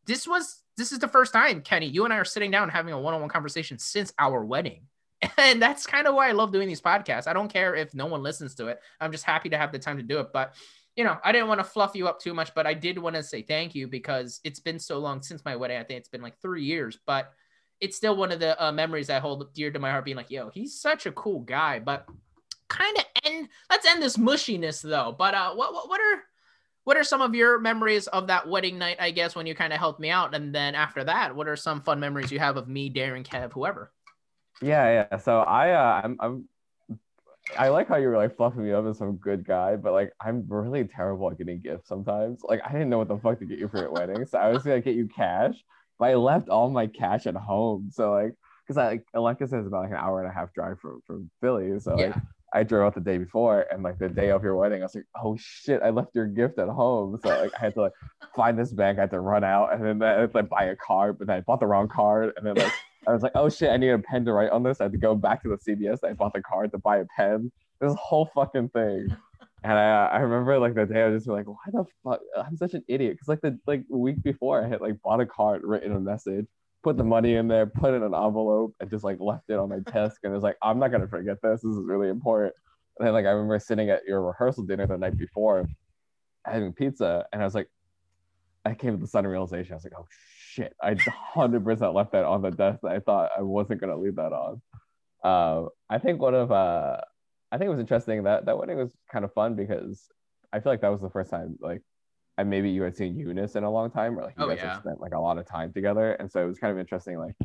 [0.05, 2.93] This was this is the first time Kenny, you and I are sitting down having
[2.93, 4.81] a one on one conversation since our wedding.
[5.39, 7.27] And that's kind of why I love doing these podcasts.
[7.27, 8.79] I don't care if no one listens to it.
[8.99, 10.27] I'm just happy to have the time to do it.
[10.31, 10.53] But
[10.97, 13.15] you know, I didn't want to fluff you up too much, but I did want
[13.15, 15.77] to say thank you because it's been so long since my wedding.
[15.77, 17.31] I think it's been like three years, but
[17.79, 20.05] it's still one of the uh, memories I hold dear to my heart.
[20.05, 21.77] Being like, yo, he's such a cool guy.
[21.77, 22.07] But
[22.67, 23.47] kind of end.
[23.69, 25.15] Let's end this mushiness though.
[25.17, 26.23] But uh, what what, what are
[26.83, 28.97] what are some of your memories of that wedding night?
[28.99, 31.55] I guess when you kind of helped me out, and then after that, what are
[31.55, 33.91] some fun memories you have of me, Darren, Kev, whoever?
[34.63, 35.17] Yeah, yeah.
[35.17, 36.49] So I, uh, I'm, I'm
[37.57, 40.11] I like how you were like fluffing me up as some good guy, but like
[40.19, 42.41] I'm really terrible at getting gifts sometimes.
[42.43, 44.49] Like I didn't know what the fuck to get you for your wedding, so I
[44.49, 45.55] was gonna get you cash,
[45.97, 47.89] but I left all my cash at home.
[47.91, 48.33] So like,
[48.65, 51.29] because I like Alexis is about like an hour and a half drive from from
[51.41, 52.15] Philly, so like.
[52.53, 54.95] I drove out the day before, and like the day of your wedding, I was
[54.95, 57.19] like, oh shit, I left your gift at home.
[57.21, 57.91] So like I had to like
[58.37, 60.63] find this bank, I had to run out, and then I had to like buy
[60.63, 62.71] a card, but then I bought the wrong card, and then like.
[63.07, 64.81] I was like, oh shit, I need a pen to write on this.
[64.81, 65.99] I had to go back to the CVS.
[66.03, 67.51] I bought the card to buy a pen.
[67.79, 69.15] This whole fucking thing.
[69.63, 72.21] And I, I remember like the day I was just like, why the fuck?
[72.37, 73.17] I'm such an idiot.
[73.19, 76.45] Cause like the like week before I had like bought a card, written a message,
[76.83, 79.57] put the money in there, put it in an envelope, and just like left it
[79.57, 80.21] on my desk.
[80.23, 81.61] And it was like, I'm not gonna forget this.
[81.63, 82.53] This is really important.
[82.99, 85.67] And then like I remember sitting at your rehearsal dinner the night before,
[86.45, 87.67] having pizza, and I was like,
[88.63, 89.73] I came to the sudden realization.
[89.73, 90.05] I was like, oh
[90.57, 90.95] shit, I
[91.35, 92.83] 100% left that on the desk.
[92.83, 94.61] I thought I wasn't gonna leave that on.
[95.23, 96.97] Uh, I think one of uh,
[97.51, 100.07] I think it was interesting that that wedding was kind of fun because
[100.51, 101.81] I feel like that was the first time like
[102.37, 104.59] I maybe you had seen Eunice in a long time or like you oh, guys
[104.61, 104.73] yeah.
[104.73, 107.19] had spent like a lot of time together, and so it was kind of interesting
[107.19, 107.35] like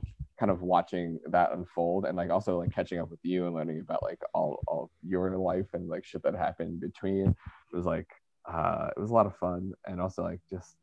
[0.41, 3.81] kind of watching that unfold and like also like catching up with you and learning
[3.81, 7.29] about like all all your life and like shit that happened between.
[7.73, 8.09] It was like
[8.51, 10.77] uh, it was a lot of fun and also like just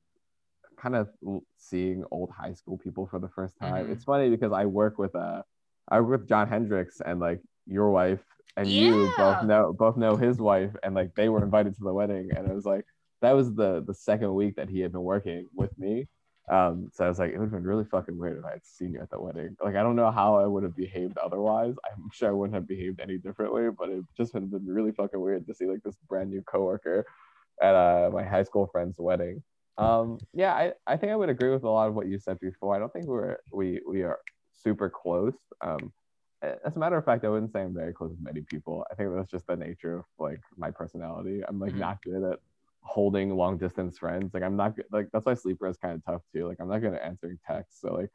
[0.79, 1.09] kind of
[1.57, 3.85] seeing old high school people for the first time.
[3.85, 3.93] Mm-hmm.
[3.93, 5.41] It's funny because I work with uh
[5.89, 8.19] I work with John Hendricks and like your wife
[8.57, 8.81] and yeah.
[8.81, 12.29] you both know both know his wife and like they were invited to the wedding
[12.35, 12.85] and it was like
[13.21, 16.07] that was the the second week that he had been working with me.
[16.49, 18.65] Um, so I was like, it would have been really fucking weird if I had
[18.65, 19.55] seen you at the wedding.
[19.63, 21.75] Like, I don't know how I would have behaved otherwise.
[21.85, 24.91] I'm sure I wouldn't have behaved any differently, but it just would have been really
[24.91, 27.05] fucking weird to see like this brand new coworker
[27.61, 29.43] at uh, my high school friend's wedding.
[29.79, 32.39] Um, yeah, I, I think I would agree with a lot of what you said
[32.39, 32.75] before.
[32.75, 34.19] I don't think we're we we are
[34.55, 35.35] super close.
[35.61, 35.93] Um,
[36.41, 38.85] as a matter of fact, I wouldn't say I'm very close with many people.
[38.91, 41.41] I think that's just the nature of like my personality.
[41.47, 41.79] I'm like mm-hmm.
[41.79, 42.39] not good at
[42.81, 44.33] holding long distance friends.
[44.33, 44.85] Like I'm not good.
[44.91, 46.47] Like that's why sleeper is kind of tough too.
[46.47, 47.81] Like I'm not good at answering texts.
[47.81, 48.09] So like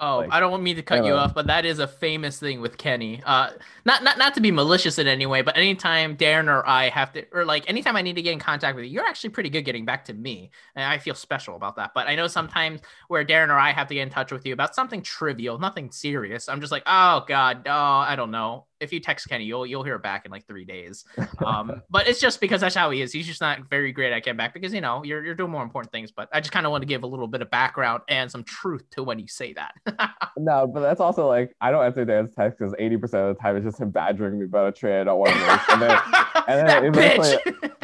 [0.00, 2.40] Oh, like, I don't want me to cut you off, but that is a famous
[2.40, 3.22] thing with Kenny.
[3.24, 3.50] Uh,
[3.84, 7.12] not not not to be malicious in any way, but anytime Darren or I have
[7.12, 9.50] to, or like anytime I need to get in contact with you, you're actually pretty
[9.50, 11.92] good getting back to me, and I feel special about that.
[11.94, 14.52] But I know sometimes where Darren or I have to get in touch with you
[14.52, 18.92] about something trivial, nothing serious, I'm just like, oh god, oh, I don't know if
[18.92, 21.04] you text Kenny, you'll you'll hear back in like three days.
[21.44, 23.12] Um, but it's just because that's how he is.
[23.12, 25.62] He's just not very great at getting back because you know you're you're doing more
[25.62, 26.10] important things.
[26.10, 28.44] But I just kind of want to give a little bit of background and some
[28.44, 29.74] truth to when you say that.
[30.38, 33.42] no, but that's also like I don't answer Dan's text because eighty percent of the
[33.42, 35.82] time it's just him badgering me about a trade I don't want to make, and
[35.82, 35.98] then
[36.48, 37.38] and then eventually,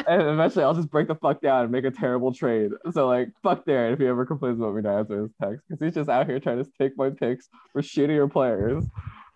[0.07, 2.71] and eventually I'll just break the fuck down and make a terrible trade.
[2.93, 5.83] So like fuck Darren if he ever complains about me not answering his text because
[5.83, 8.85] he's just out here trying to take my picks for shittier players.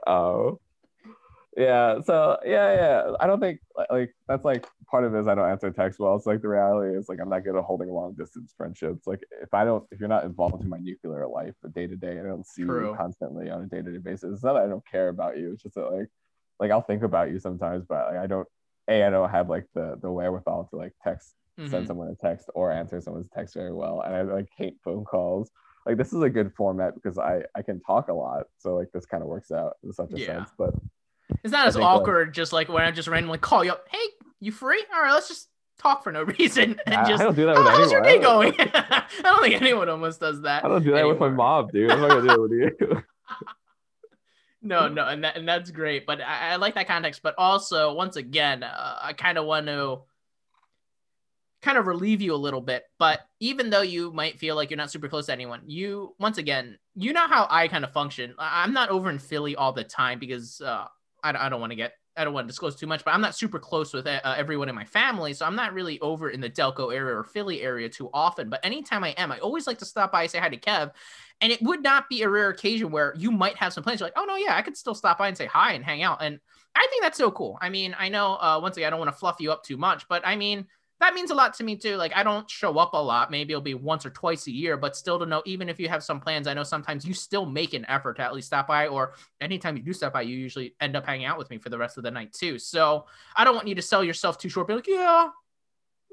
[0.07, 0.59] Oh.
[1.58, 5.36] Yeah so yeah yeah i don't think like that's like part of it is i
[5.36, 7.89] don't answer text well it's like the reality is like i'm not good at holding
[7.89, 11.53] long distance friendships like if i don't if you're not involved in my nuclear life
[11.74, 12.89] day to day i don't see True.
[12.89, 15.64] you constantly on a day-to-day basis it's not that i don't care about you it's
[15.64, 16.08] just that like
[16.60, 18.47] like i'll think about you sometimes but like, i don't
[18.89, 21.70] a i don't have like the the wherewithal to like text mm-hmm.
[21.72, 25.06] send someone a text or answer someone's text very well and i like hate phone
[25.06, 25.51] calls
[25.86, 28.91] like this is a good format because i i can talk a lot so like
[28.93, 30.26] this kind of works out in such a yeah.
[30.26, 30.74] sense but
[31.45, 33.85] it's not as awkward, just like when I just randomly call you up.
[33.91, 33.99] Hey,
[34.39, 34.83] you free?
[34.91, 37.21] All right, let's just talk for no reason and I, just.
[37.21, 37.81] I don't do that with oh, anyone.
[37.81, 38.53] How's your day going?
[38.59, 40.65] I don't think anyone almost does that.
[40.65, 41.13] I don't do that anymore.
[41.13, 41.91] with my mom, dude.
[41.91, 43.03] I'm not gonna do it with you.
[44.63, 46.07] no, no, and that, and that's great.
[46.07, 47.21] But I, I like that context.
[47.21, 49.99] But also, once again, uh, I kind of want to
[51.61, 52.85] kind of relieve you a little bit.
[52.97, 56.39] But even though you might feel like you're not super close to anyone, you once
[56.39, 58.33] again, you know how I kind of function.
[58.39, 60.87] I'm not over in Philly all the time because uh,
[61.26, 63.19] I, I don't want to get I don't want to disclose too much, but I'm
[63.19, 66.39] not super close with uh, everyone in my family, so I'm not really over in
[66.39, 68.49] the Delco area or Philly area too often.
[68.49, 70.91] But anytime I am, I always like to stop by and say hi to Kev.
[71.41, 73.99] And it would not be a rare occasion where you might have some plans.
[73.99, 76.03] You're like, oh no, yeah, I could still stop by and say hi and hang
[76.03, 76.23] out.
[76.23, 76.39] And
[76.73, 77.57] I think that's so cool.
[77.61, 79.76] I mean, I know uh, once again, I don't want to fluff you up too
[79.76, 80.67] much, but I mean,
[81.01, 81.97] that means a lot to me too.
[81.97, 83.29] Like I don't show up a lot.
[83.29, 85.89] Maybe it'll be once or twice a year, but still to know, even if you
[85.89, 88.67] have some plans, I know sometimes you still make an effort to at least stop
[88.67, 91.57] by, or anytime you do stop by, you usually end up hanging out with me
[91.57, 92.57] for the rest of the night too.
[92.59, 94.67] So I don't want you to sell yourself too short.
[94.67, 95.29] Be like, yeah,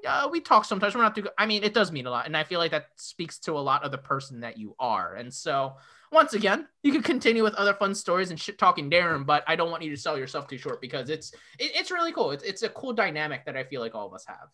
[0.02, 0.94] yeah, we talk sometimes.
[0.94, 1.28] We're not too.
[1.38, 3.60] I mean, it does mean a lot, and I feel like that speaks to a
[3.60, 5.14] lot of the person that you are.
[5.14, 5.76] And so
[6.10, 9.54] once again, you could continue with other fun stories and shit talking Darren, but I
[9.54, 12.32] don't want you to sell yourself too short because it's it, it's really cool.
[12.32, 14.48] It's, it's a cool dynamic that I feel like all of us have.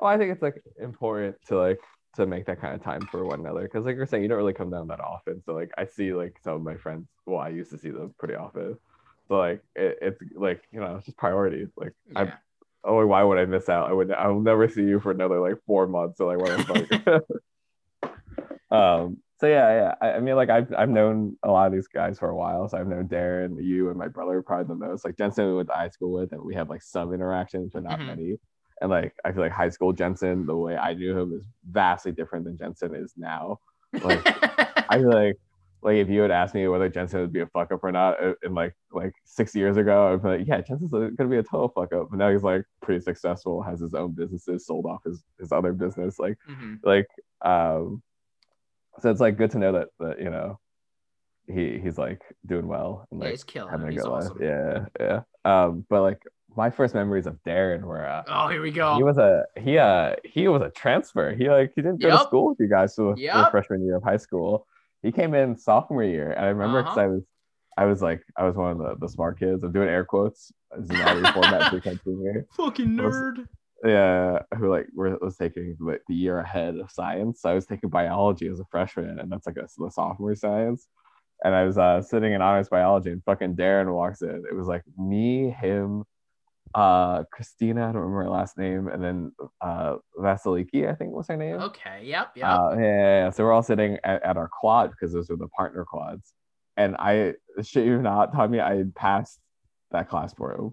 [0.00, 1.80] Oh, I think it's like important to like
[2.16, 4.38] to make that kind of time for one another because like you're saying, you don't
[4.38, 5.42] really come down that often.
[5.44, 7.06] So like I see like some of my friends.
[7.26, 8.78] Well, I used to see them pretty often.
[9.28, 11.68] So like it, it's like you know it's just priorities.
[11.76, 12.20] Like yeah.
[12.20, 12.32] I.
[12.82, 13.90] Oh, why would I miss out?
[13.90, 14.10] I would.
[14.10, 16.16] I'll never see you for another like four months.
[16.16, 17.24] So like, what the
[18.02, 18.10] fuck?
[18.70, 19.18] um.
[19.38, 19.94] So yeah, yeah.
[20.02, 22.68] I, I, mean, like I've I've known a lot of these guys for a while.
[22.68, 25.04] So I've known Darren, you, and my brother probably the most.
[25.04, 27.82] Like Jensen, we went to high school with, and we have like some interactions, but
[27.82, 28.06] not mm-hmm.
[28.06, 28.36] many.
[28.80, 32.12] And like I feel like high school Jensen, the way I knew him is vastly
[32.12, 33.58] different than Jensen is now.
[33.92, 34.20] Like
[34.90, 35.36] I feel like
[35.82, 38.22] like if you had asked me whether Jensen would be a fuck up or not
[38.22, 41.42] uh, in like like six years ago, I'd be like, yeah, Jensen's gonna be a
[41.42, 42.08] total fuck up.
[42.10, 45.72] But now he's like pretty successful, has his own businesses, sold off his his other
[45.72, 46.18] business.
[46.18, 46.74] Like mm-hmm.
[46.82, 47.08] like
[47.42, 48.02] um
[49.00, 50.58] so it's like good to know that that you know
[51.46, 54.38] he he's like doing well and like yeah, he's killing having a good awesome.
[54.38, 54.42] life.
[54.42, 55.20] Yeah, yeah.
[55.44, 56.22] Um, but like
[56.56, 58.96] my first memories of Darren were uh, oh here we go.
[58.96, 61.34] He was a he uh he was a transfer.
[61.34, 62.18] He like he didn't go yep.
[62.18, 63.34] to school with you guys for yep.
[63.34, 64.66] the freshman year of high school.
[65.02, 67.06] He came in sophomore year, and I remember because uh-huh.
[67.06, 67.22] I was
[67.78, 69.62] I was like I was one of the, the smart kids.
[69.62, 70.52] I'm doing air quotes.
[71.32, 71.72] format
[72.56, 73.46] Fucking nerd.
[73.82, 77.42] Yeah, who like was taking like the year ahead of science.
[77.42, 80.86] So I was taking biology as a freshman, and that's like a, the sophomore science
[81.42, 84.44] and I was uh, sitting in honors biology, and fucking Darren walks in.
[84.50, 86.04] It was like me, him,
[86.74, 91.28] uh Christina, I don't remember her last name, and then uh Vasiliki, I think was
[91.28, 91.56] her name.
[91.56, 92.48] Okay, yep, yep.
[92.48, 95.36] Uh, yeah, yeah, yeah, So we're all sitting at, at our quad because those were
[95.36, 96.32] the partner quads.
[96.76, 99.40] And I shit you not, Tommy, I passed
[99.90, 100.72] that class for.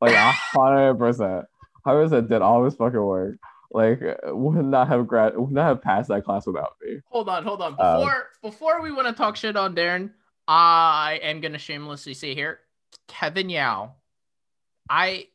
[0.00, 1.46] Like hundred percent.
[1.84, 3.36] Hundred percent did all this fucking work.
[3.72, 7.00] Like would not have grad would not have passed that class without me.
[7.10, 7.72] Hold on, hold on.
[7.72, 10.10] Um, before um, before we want to talk shit on Darren,
[10.46, 12.60] I am gonna shamelessly say here,
[13.08, 13.94] Kevin Yao
[14.88, 15.28] I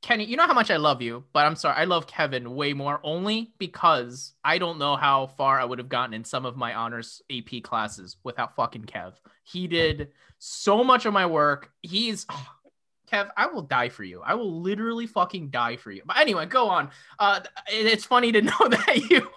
[0.00, 2.72] Kenny, you know how much I love you, but I'm sorry, I love Kevin way
[2.72, 6.56] more only because I don't know how far I would have gotten in some of
[6.56, 9.14] my honors AP classes without fucking Kev.
[9.42, 11.72] He did so much of my work.
[11.82, 12.26] He's
[13.12, 14.22] Kev, I will die for you.
[14.24, 16.02] I will literally fucking die for you.
[16.04, 16.90] But anyway, go on.
[17.18, 19.28] Uh, it's funny to know that you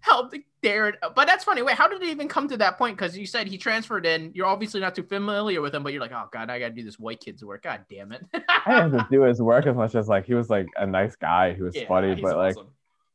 [0.00, 0.94] helped Darren.
[1.14, 1.62] But that's funny.
[1.62, 2.96] Wait, how did it even come to that point?
[2.96, 4.30] Because you said he transferred in.
[4.34, 6.82] You're obviously not too familiar with him, but you're like, oh god, I gotta do
[6.82, 7.64] this white kid's work.
[7.64, 8.24] God damn it.
[8.32, 10.86] I didn't have to do his work as much as like he was like a
[10.86, 11.54] nice guy.
[11.54, 12.68] He was yeah, funny, but like, awesome.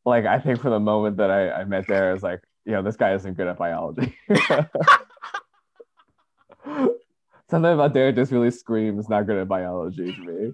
[0.06, 2.82] like I think for the moment that I, I met there, is like, you know,
[2.82, 4.18] this guy isn't good at biology.
[7.50, 10.54] Something about Derek just really screams not good at biology to me.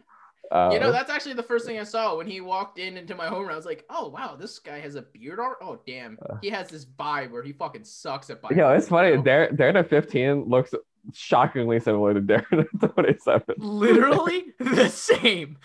[0.54, 3.16] Uh, you know, that's actually the first thing I saw when he walked in into
[3.16, 3.49] my home.
[3.49, 5.58] I was like, "Oh wow, this guy has a beard art.
[5.62, 6.36] Oh damn, uh.
[6.43, 9.18] he has this vibe where he fucking sucks at biology." Yeah, it's funny.
[9.18, 10.76] Darren, Darren at 15 looks
[11.12, 13.56] shockingly similar to Darren at 27.
[13.58, 15.58] Literally the same.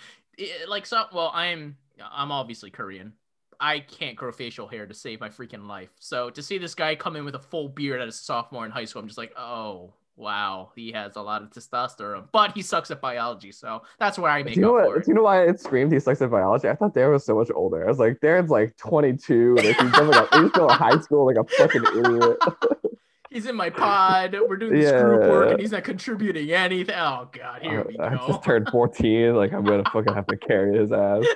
[0.67, 1.05] like so.
[1.13, 1.77] Well, I'm
[2.11, 3.13] I'm obviously Korean.
[3.59, 5.89] I can't grow facial hair to save my freaking life.
[5.99, 8.71] So to see this guy come in with a full beard as a sophomore in
[8.71, 12.61] high school, I'm just like, oh wow, he has a lot of testosterone, but he
[12.61, 13.51] sucks at biology.
[13.51, 15.05] So that's where I make do you know up what, for it.
[15.05, 16.67] Do you know why it screamed he sucks at biology?
[16.67, 17.85] I thought Darren was so much older.
[17.85, 19.55] I was like, Darren's like 22.
[19.55, 22.37] Like he's, been like a, he's still in high school, like a fucking idiot.
[23.31, 24.35] he's in my pod.
[24.47, 25.01] We're doing this yeah.
[25.01, 26.95] group work, and he's not contributing anything.
[26.95, 28.03] Oh god, here we go.
[28.03, 29.35] I just turned 14.
[29.35, 31.25] Like I'm gonna fucking have to carry his ass.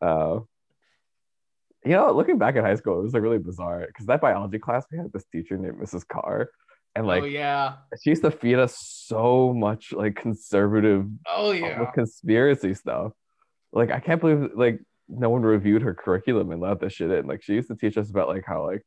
[0.00, 0.40] Uh,
[1.84, 4.58] you know, looking back at high school, it was like really bizarre because that biology
[4.58, 6.06] class we had this teacher named Mrs.
[6.06, 6.48] Carr
[6.96, 7.74] and oh, like oh, yeah.
[8.02, 11.90] she used to feed us so much like conservative oh yeah.
[11.92, 13.12] conspiracy stuff.
[13.72, 17.26] Like i can't believe like no one reviewed her curriculum and let this shit in.
[17.26, 18.82] Like she used to teach us about like how like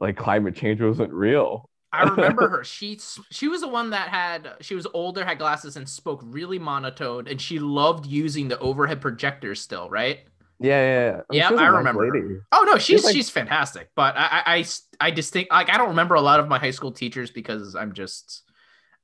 [0.00, 1.68] like climate change wasn't real.
[1.92, 2.64] I remember her.
[2.64, 2.98] She
[3.30, 7.28] she was the one that had she was older had glasses and spoke really monotone
[7.28, 10.20] and she loved using the overhead projector still right
[10.60, 11.50] yeah, yeah, yeah.
[11.50, 12.44] I, I remember.
[12.52, 13.90] Oh no, she's she's, like, she's fantastic.
[13.94, 14.64] But I, I,
[15.00, 17.92] I distinct like I don't remember a lot of my high school teachers because I'm
[17.92, 18.42] just,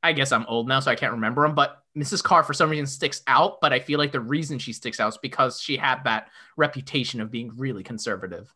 [0.03, 1.55] I guess I'm old now, so I can't remember them.
[1.55, 2.23] But Mrs.
[2.23, 5.09] Carr for some reason sticks out, but I feel like the reason she sticks out
[5.09, 8.53] is because she had that reputation of being really conservative.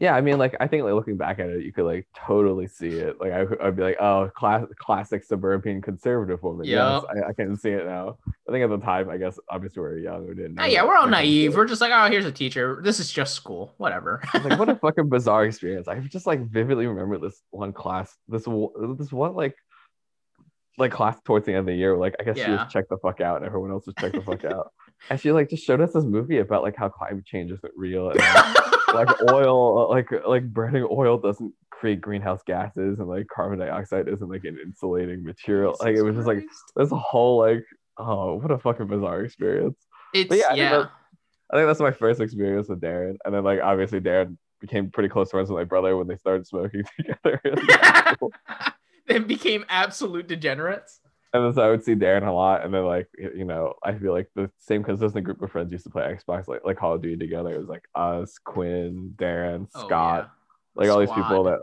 [0.00, 2.66] Yeah, I mean, like I think like looking back at it, you could like totally
[2.66, 3.20] see it.
[3.20, 6.64] Like I, I'd be like, oh, class, classic suburban conservative woman.
[6.66, 7.02] Yep.
[7.14, 8.16] Yes, I, I can see it now.
[8.48, 10.52] I think at the time, I guess obviously we were young, we didn't.
[10.58, 11.54] Oh, know Oh, yeah, we're all naive.
[11.54, 12.80] We're just like, oh, here's a teacher.
[12.82, 13.74] This is just school.
[13.76, 14.22] Whatever.
[14.32, 15.86] Like, what a fucking bizarre experience.
[15.86, 19.54] I just like vividly remember this one class, this one- this one like
[20.78, 21.94] like class towards the end of the year.
[21.96, 22.64] Like I guess she Yeah.
[22.64, 24.72] was checked the fuck out, and everyone else was checked the fuck out.
[25.10, 28.08] And she like just showed us this movie about like how climate change isn't real,
[28.10, 28.56] and like,
[28.94, 34.08] like oil, uh, like like burning oil doesn't create greenhouse gases, and like carbon dioxide
[34.08, 35.76] isn't like an insulating material.
[35.80, 36.44] like it was just like
[36.76, 37.64] this whole like
[37.98, 39.76] oh what a fucking bizarre experience.
[40.14, 40.90] it's But yeah, I think that-
[41.52, 45.08] I think that's my first experience with Darren, and then like obviously Darren became pretty
[45.08, 47.40] close friends with my brother when they started smoking together.
[49.08, 51.00] they became absolute degenerates.
[51.32, 54.12] And so I would see Darren a lot, and then like you know I feel
[54.12, 57.02] like the same consistent group of friends used to play Xbox like like Call of
[57.02, 57.54] Duty together.
[57.54, 60.80] It was like us, Quinn, Darren, Oh, Scott, yeah.
[60.82, 61.60] like all these people that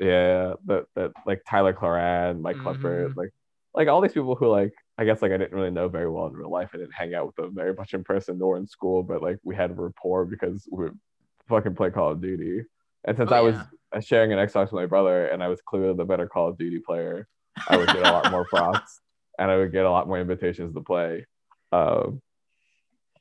[0.00, 3.16] yeah that that like Tyler Cloran, Mike Clifford, Mhm.
[3.16, 3.30] like
[3.74, 6.26] like all these people who like I guess like I didn't really know very well
[6.26, 6.70] in real life.
[6.74, 9.38] I didn't hang out with them very much in person nor in school, but like
[9.44, 10.88] we had a rapport because we
[11.48, 12.64] fucking play Call of Duty.
[13.04, 13.64] And since Oh, I was yeah.
[13.94, 16.58] uh, sharing an Xbox with my brother and I was clearly the better Call of
[16.58, 17.26] Duty player,
[17.68, 19.00] I would get a lot more props
[19.40, 21.26] and I would get a lot more invitations to play.
[21.72, 22.20] Um,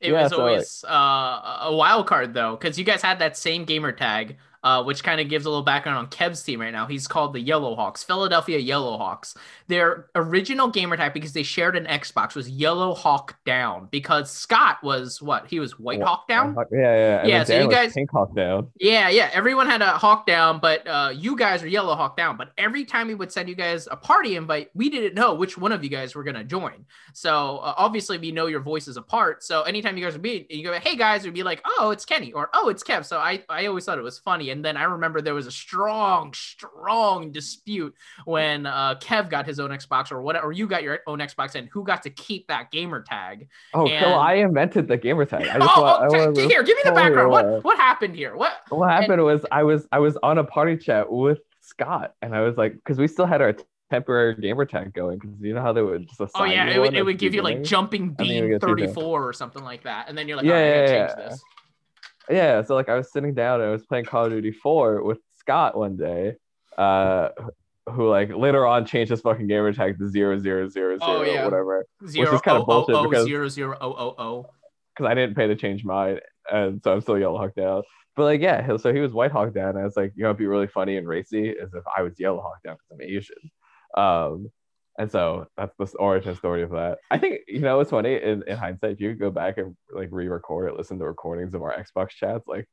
[0.02, 3.20] It Yeah, was so, like- always uh, a wild card though, because you guys had
[3.20, 6.60] that same gamer tag, uh, which kind of gives a little background on Kev's team
[6.62, 6.86] right now.
[6.86, 9.36] He's called the Yellow Hawks, Philadelphia Yellow Hawks.
[9.68, 13.88] Their original gamer tag, because they shared an Xbox, was Yellow Hawk Down.
[13.92, 15.48] Because Scott was what?
[15.48, 16.56] He was White Hawk Down.
[16.72, 17.26] yeah, yeah.
[17.26, 18.68] Yeah, so you guys- Pink Hawk down.
[18.80, 19.30] Yeah, yeah.
[19.34, 22.38] Everyone had a hawk down, but uh, you guys are yellow hawk down.
[22.38, 25.58] But every time we would send you guys a party invite, we didn't know which
[25.58, 26.86] one of you guys were gonna join.
[27.14, 29.44] So uh, obviously, we know your voices apart.
[29.44, 32.06] So anytime you guys would be, you go, "Hey guys," would be like, "Oh, it's
[32.06, 34.49] Kenny," or "Oh, it's Kev." So I, I always thought it was funny.
[34.52, 37.94] And then I remember there was a strong, strong dispute
[38.26, 41.56] when uh, Kev got his own Xbox or whatever, or you got your own Xbox,
[41.56, 43.48] and who got to keep that gamer tag.
[43.74, 45.48] Oh, And- so I invented the gamer tag.
[45.48, 47.32] I just oh, want, I want to- here, give me the oh, background.
[47.32, 48.36] What what happened here?
[48.36, 48.54] What?
[48.70, 52.42] what happened was I was I was on a party chat with Scott, and I
[52.42, 53.56] was like, because we still had our
[53.90, 56.72] temporary gamer tag going, because you know how they would just assign Oh yeah, you
[56.72, 60.08] it would, it would give you like jumping And beam 34 or something like that.
[60.08, 61.36] And then you're like, Yeah, oh, yeah, yeah.
[62.30, 65.04] Yeah so like i was sitting down and i was playing call of duty 4
[65.04, 66.36] with scott one day
[66.78, 67.30] uh
[67.92, 71.22] who like later on changed his fucking gamer tag to zero zero zero zero Oh,
[71.24, 71.44] yeah.
[71.44, 74.46] whatever Zero is kinda oh, oh, bullshit oh, because- zero, zero, oh, oh, oh.
[74.96, 76.20] because i didn't pay to change mine
[76.52, 77.82] and so i'm still yellow hawk down
[78.16, 80.30] but like yeah so he was white hawk down and i was like you know
[80.30, 83.02] it'd be really funny and racy as if i was yellow hawk down because i'm
[83.02, 83.36] asian
[83.98, 84.52] um
[85.00, 87.00] and so that's the origin story of that.
[87.10, 88.92] I think you know it's funny in, in hindsight.
[88.92, 92.10] If you could go back and like re-record it, listen to recordings of our Xbox
[92.10, 92.68] chats, like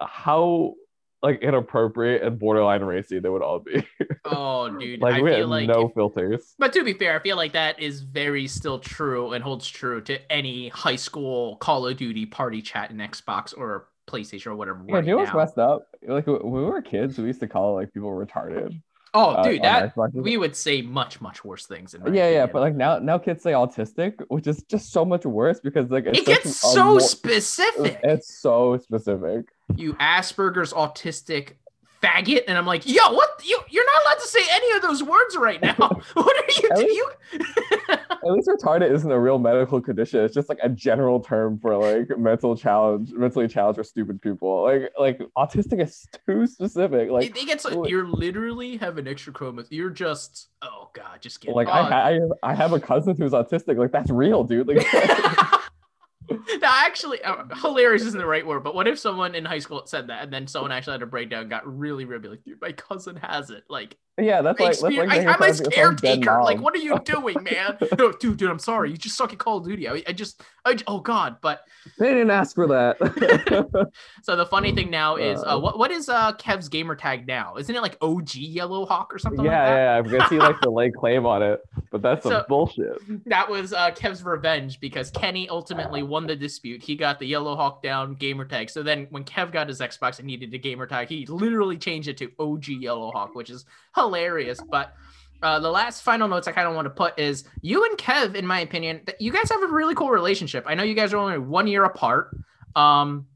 [0.00, 0.74] how
[1.20, 3.86] like inappropriate and borderline racy they would all be.
[4.30, 5.00] Oh, dude.
[5.00, 5.68] like I we feel had like.
[5.68, 6.54] no if- filters.
[6.58, 10.02] but to be fair, I feel like that is very still true and holds true
[10.02, 14.84] to any high school Call of Duty party chat in Xbox or PlayStation or whatever.
[14.86, 15.86] Yeah, right you know what's messed up?
[16.06, 18.78] Like when we were kids, we used to call like people retarded.
[19.14, 21.94] Oh, uh, dude, that we would say much, much worse things.
[21.94, 25.04] In my yeah, yeah, but like now, now kids say autistic, which is just so
[25.04, 28.00] much worse because like it's it gets so more- specific.
[28.02, 29.46] It's so specific.
[29.76, 31.52] you Asperger's autistic
[32.02, 33.42] faggot, and I'm like, yo, what?
[33.44, 35.74] You you're not allowed to say any of those words right now.
[36.14, 36.92] what are you do?
[36.92, 37.10] You
[38.28, 40.22] At least retarded isn't a real medical condition.
[40.22, 44.64] It's just like a general term for like mental challenge, mentally challenged or stupid people.
[44.64, 47.10] Like like autistic is too specific.
[47.10, 49.68] Like they get so you're literally have an extra chromosome.
[49.70, 53.32] You're just oh god, just get like I, I have I have a cousin who's
[53.32, 53.78] autistic.
[53.78, 54.68] Like that's real, dude.
[54.68, 54.86] Like
[56.30, 58.64] no, actually, uh, hilarious isn't the right word.
[58.64, 61.06] But what if someone in high school said that, and then someone actually had a
[61.06, 63.64] breakdown, got really, really like, dude, my cousin has it.
[63.68, 66.42] Like, yeah, that's like that's like I, I'm a caretaker.
[66.42, 67.78] Like, what are you doing, man?
[67.98, 68.90] no, dude, dude, I'm sorry.
[68.90, 69.88] You just suck at Call of Duty.
[69.88, 71.36] I, I just, I, oh god.
[71.40, 71.60] But
[72.00, 72.98] They didn't ask for that.
[74.22, 75.60] so the funny thing now is, uh, Uh.
[75.60, 77.56] what what is uh Kev's gamer tag now?
[77.56, 79.76] Isn't it like OG Yellow Hawk or something yeah, like that?
[79.76, 81.60] yeah, I'm gonna see like the lay claim on it,
[81.92, 82.98] but that's some So- bullshit.
[83.26, 86.82] That was uh, Kev's revenge because Kenny ultimately won the dispute.
[86.82, 88.70] He got the Yellow Hawk down gamer tag.
[88.70, 92.08] So then when Kev got his Xbox and needed a gamer tag, he literally changed
[92.08, 93.64] it to OG Yellow Hawk, which is
[93.94, 94.60] hilarious.
[94.60, 94.94] But
[95.42, 98.34] uh, the last final notes I kind of want to put is you and Kev,
[98.34, 100.64] in my opinion, you guys have a really cool relationship.
[100.66, 102.36] I know you guys are only one year apart.
[102.74, 103.26] Um,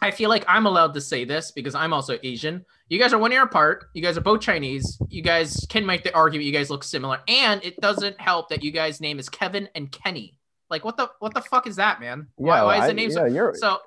[0.00, 2.64] I feel like I'm allowed to say this because I'm also Asian.
[2.88, 3.86] You guys are one year apart.
[3.94, 4.98] You guys are both Chinese.
[5.08, 8.62] You guys can make the argument you guys look similar, and it doesn't help that
[8.62, 10.36] you guys' name is Kevin and Kenny.
[10.70, 12.28] Like what the what the fuck is that, man?
[12.36, 13.24] Why, Yeah, why is the name yeah, so?
[13.26, 13.78] you're- So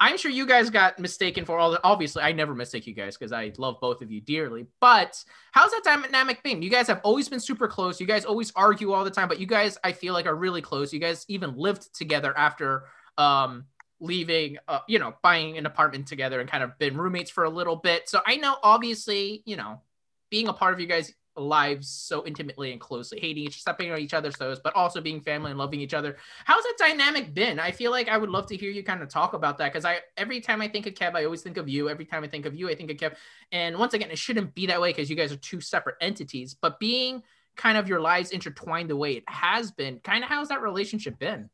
[0.00, 1.80] I'm sure you guys got mistaken for all the.
[1.84, 4.66] Obviously, I never mistake you guys because I love both of you dearly.
[4.80, 6.60] But how's that dynamic been?
[6.60, 8.00] You guys have always been super close.
[8.00, 10.60] You guys always argue all the time, but you guys, I feel like, are really
[10.60, 10.92] close.
[10.92, 12.84] You guys even lived together after
[13.18, 13.66] um
[14.00, 17.50] leaving uh, you know buying an apartment together and kind of been roommates for a
[17.50, 19.80] little bit so i know obviously you know
[20.28, 23.98] being a part of you guys lives so intimately and closely hating each stepping on
[23.98, 27.58] each other's toes but also being family and loving each other how's that dynamic been
[27.58, 29.84] i feel like i would love to hear you kind of talk about that because
[29.84, 32.28] i every time i think of kev i always think of you every time i
[32.28, 33.14] think of you i think of kev
[33.50, 36.54] and once again it shouldn't be that way because you guys are two separate entities
[36.60, 37.22] but being
[37.56, 41.18] kind of your lives intertwined the way it has been kind of how's that relationship
[41.18, 41.48] been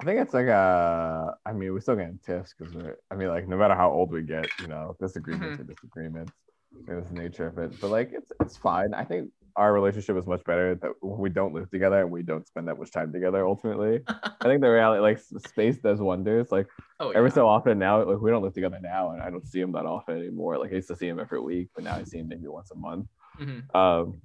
[0.00, 1.34] I think it's like a.
[1.46, 2.96] I mean, we're still getting in tiffs because we're.
[3.10, 5.60] I mean, like no matter how old we get, you know, disagreements Mhm.
[5.60, 6.32] are disagreements.
[6.88, 7.80] It's the nature of it.
[7.80, 8.94] But like, it's it's fine.
[8.94, 12.46] I think our relationship is much better that we don't live together and we don't
[12.46, 13.46] spend that much time together.
[13.46, 16.52] Ultimately, I think the reality, like, space does wonders.
[16.52, 16.66] Like
[17.00, 19.60] oh every so often now, like we don't live together now, and I don't see
[19.60, 20.58] him that often anymore.
[20.58, 22.70] Like I used to see him every week, but now I see him maybe once
[22.70, 23.06] a month.
[23.40, 23.74] Mhm.
[23.74, 24.20] Um,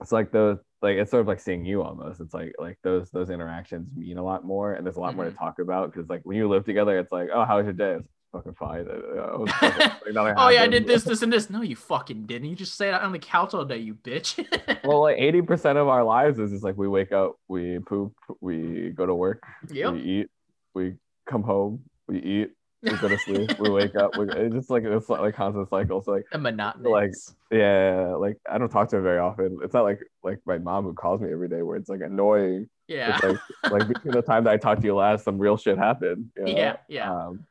[0.00, 2.20] it's like those like it's sort of like seeing you almost.
[2.20, 5.26] It's like like those those interactions mean a lot more, and there's a lot more
[5.26, 7.72] to talk about because like when you live together, it's like oh how was your
[7.72, 7.98] day?
[8.32, 8.86] Fucking fine.
[8.88, 9.50] Uh, was
[10.14, 11.50] like, oh yeah, I did this, this, and this.
[11.50, 12.48] No, you fucking didn't.
[12.48, 14.38] You just sat on the couch all day, you bitch.
[14.84, 18.12] well, like eighty percent of our lives is just like we wake up, we poop,
[18.40, 19.94] we go to work, yep.
[19.94, 20.30] we eat,
[20.74, 20.94] we
[21.28, 22.50] come home, we eat,
[22.82, 24.16] we go to sleep, we wake up.
[24.16, 26.00] We, it's just like it's like, like constant cycle.
[26.00, 26.88] So like A monotonous.
[26.88, 27.12] like
[27.50, 29.58] yeah, like I don't talk to her very often.
[29.64, 32.68] It's not like like my mom who calls me every day where it's like annoying.
[32.86, 33.16] yeah.
[33.16, 35.78] It's like like between the time that I talked to you last, some real shit
[35.78, 36.30] happened.
[36.36, 36.52] you know?
[36.52, 36.76] yeah.
[36.88, 37.12] Yeah.
[37.12, 37.44] Um,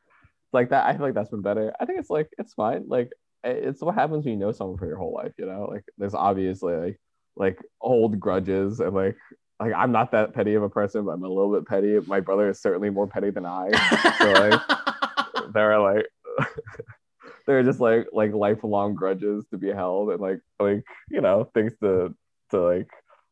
[0.52, 1.72] like that, I feel like that's been better.
[1.80, 2.84] I think it's like it's fine.
[2.88, 3.10] Like
[3.44, 5.32] it's what happens when you know someone for your whole life.
[5.38, 7.00] You know, like there's obviously like
[7.36, 9.16] like old grudges and like
[9.58, 11.98] like I'm not that petty of a person, but I'm a little bit petty.
[12.06, 13.70] My brother is certainly more petty than I.
[14.18, 16.06] So like there are like
[17.46, 21.44] there are just like like lifelong grudges to be held and like like you know
[21.54, 22.14] things to
[22.50, 22.88] to like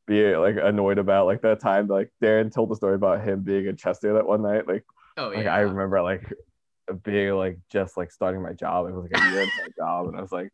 [0.07, 3.67] be like annoyed about like that time like Darren told the story about him being
[3.67, 4.85] in Chester that one night like
[5.19, 5.55] oh like yeah.
[5.55, 6.33] I remember like
[6.95, 8.87] being like just like starting my job.
[8.89, 10.51] It was like a year into my job and I was like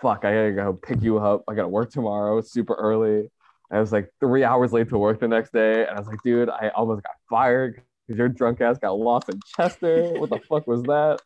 [0.00, 1.44] fuck I gotta go pick you up.
[1.48, 3.30] I gotta work tomorrow it's super early.
[3.70, 6.18] I was like three hours late to work the next day and I was like
[6.24, 10.10] dude I almost got fired because your drunk ass got lost in Chester.
[10.18, 11.20] What the fuck was that?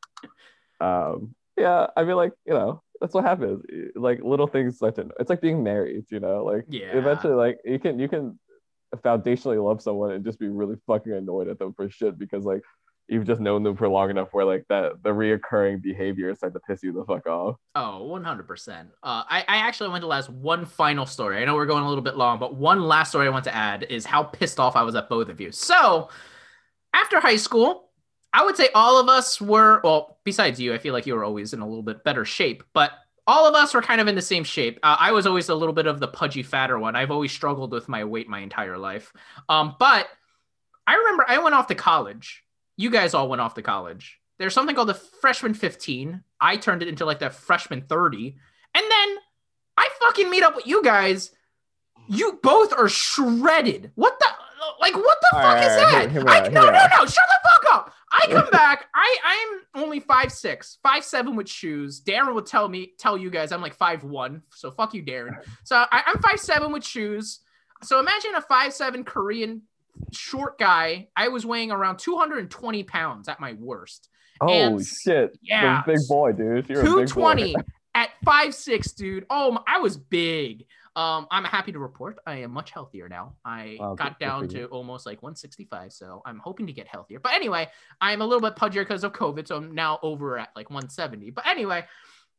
[0.81, 3.65] Um yeah i mean like you know that's what happens.
[3.95, 6.97] Like little things start to it's like being married you know like Yeah.
[6.97, 8.39] eventually like you can you can
[8.97, 12.63] foundationally love someone and just be really fucking annoyed at them for shit because like
[13.09, 16.61] you've just known them for long enough where like that the reoccurring behavior start to
[16.61, 18.81] piss you the fuck off Oh, 100%.
[18.81, 21.41] Uh, I, I actually want to last one final story.
[21.41, 23.55] I know we're going a little bit long, but one last story I want to
[23.55, 25.53] add is how pissed off I was at both of you.
[25.53, 26.09] So,
[26.93, 27.91] after high school,
[28.33, 31.25] I would say all of us were, well, besides you, I feel like you were
[31.25, 32.91] always in a little bit better shape, but
[33.27, 34.79] all of us were kind of in the same shape.
[34.83, 36.97] Uh, I was always a little bit of the pudgy, fatter one.
[36.97, 39.13] I've always struggled with my weight my entire life.
[39.49, 40.09] Um, but
[40.87, 42.43] I remember I went off to college.
[42.79, 44.19] You guys all went off to college.
[44.39, 46.23] There's something called the freshman 15.
[46.41, 48.37] I turned it into like the freshman 30.
[48.75, 49.17] And then
[49.77, 51.33] I fucking meet up with you guys.
[52.09, 53.91] You both are shredded.
[53.97, 54.27] What the
[54.81, 56.11] like what the All fuck right, is that?
[56.11, 57.93] hear me I, no, no, no, shut the fuck up.
[58.13, 58.87] I come back.
[58.95, 59.17] I
[59.75, 62.01] I'm only five six, five seven with shoes.
[62.01, 64.43] Darren will tell me tell you guys I'm like five one.
[64.55, 65.33] So fuck you, Darren.
[65.65, 67.41] So I, I'm five seven with shoes.
[67.83, 69.63] So imagine a five seven Korean
[70.13, 71.09] short guy.
[71.17, 74.09] I was weighing around 220 pounds at my worst.
[74.41, 77.57] holy And- shit Yeah, big boy dude you're a big boy 220
[77.95, 79.27] at five six, dude.
[79.31, 80.65] Oh, my- I was big.
[80.97, 83.37] Um, I'm happy to report I am much healthier now.
[83.45, 87.21] I Wow, got down to almost like 165, so I'm hoping to get healthier.
[87.21, 87.69] But anyway,
[88.01, 91.31] I'm a little bit pudgier because of COVID, so I'm now over at like 170.
[91.31, 91.85] But anyway,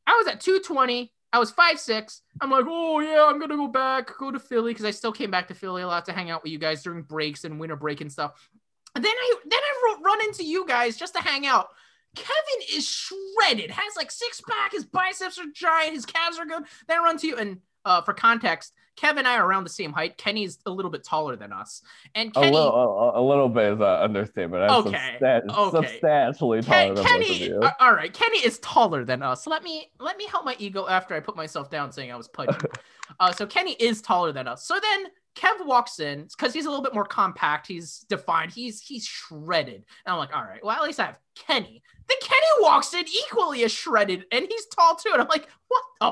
[0.05, 1.13] I was at 220.
[1.31, 2.21] I was five six.
[2.41, 5.31] I'm like, oh yeah, I'm gonna go back, go to Philly because I still came
[5.31, 7.75] back to Philly a lot to hang out with you guys during breaks and winter
[7.75, 8.49] break and stuff.
[8.95, 11.67] And then I then I run into you guys just to hang out.
[12.15, 16.63] Kevin is shredded, has like six pack, his biceps are giant, his calves are good.
[16.87, 19.69] Then I run to you, and uh, for context, Kevin and I are around the
[19.69, 20.17] same height.
[20.17, 21.81] Kenny's a little bit taller than us,
[22.15, 25.87] and a Kenny, little a, a little bit is an understatement I'm Okay, substan- okay.
[25.87, 29.23] substantially Ken- taller than both of Kenny, you uh, all right, Kenny is taller than
[29.23, 29.47] us.
[29.47, 32.27] Let me let me help my ego after I put myself down saying I was
[32.27, 32.57] pudgy.
[33.21, 34.65] uh, so Kenny is taller than us.
[34.65, 37.67] So then Kev walks in because he's a little bit more compact.
[37.67, 38.51] He's defined.
[38.51, 39.85] He's he's shredded.
[40.05, 43.05] And I'm like, all right, well at least I have Kenny Then Kenny walks in
[43.07, 45.11] equally as shredded, and he's tall too.
[45.13, 46.11] And I'm like, what the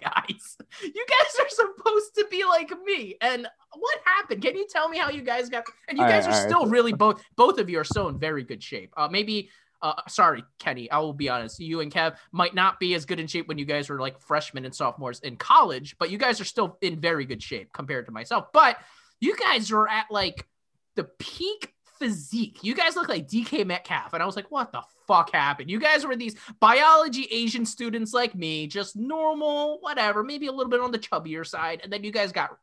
[0.00, 0.56] guys?
[0.82, 3.16] You guys are supposed to be like me.
[3.20, 3.46] And
[3.76, 4.42] what happened?
[4.42, 5.64] Can you tell me how you guys got?
[5.88, 6.50] And you All guys right, are all right.
[6.50, 7.22] still really both.
[7.36, 8.92] Both of you are still in very good shape.
[8.96, 9.50] Uh, maybe.
[9.80, 10.90] Uh, sorry, Kenny.
[10.90, 11.60] I will be honest.
[11.60, 14.20] You and Kev might not be as good in shape when you guys were like
[14.20, 18.06] freshmen and sophomores in college, but you guys are still in very good shape compared
[18.06, 18.46] to myself.
[18.52, 18.76] But
[19.20, 20.48] you guys are at like
[20.96, 22.62] the peak physique.
[22.62, 24.12] You guys look like DK Metcalf.
[24.12, 25.70] And I was like, what the fuck happened?
[25.70, 30.70] You guys were these biology Asian students like me, just normal, whatever, maybe a little
[30.70, 31.80] bit on the chubbier side.
[31.82, 32.56] And then you guys got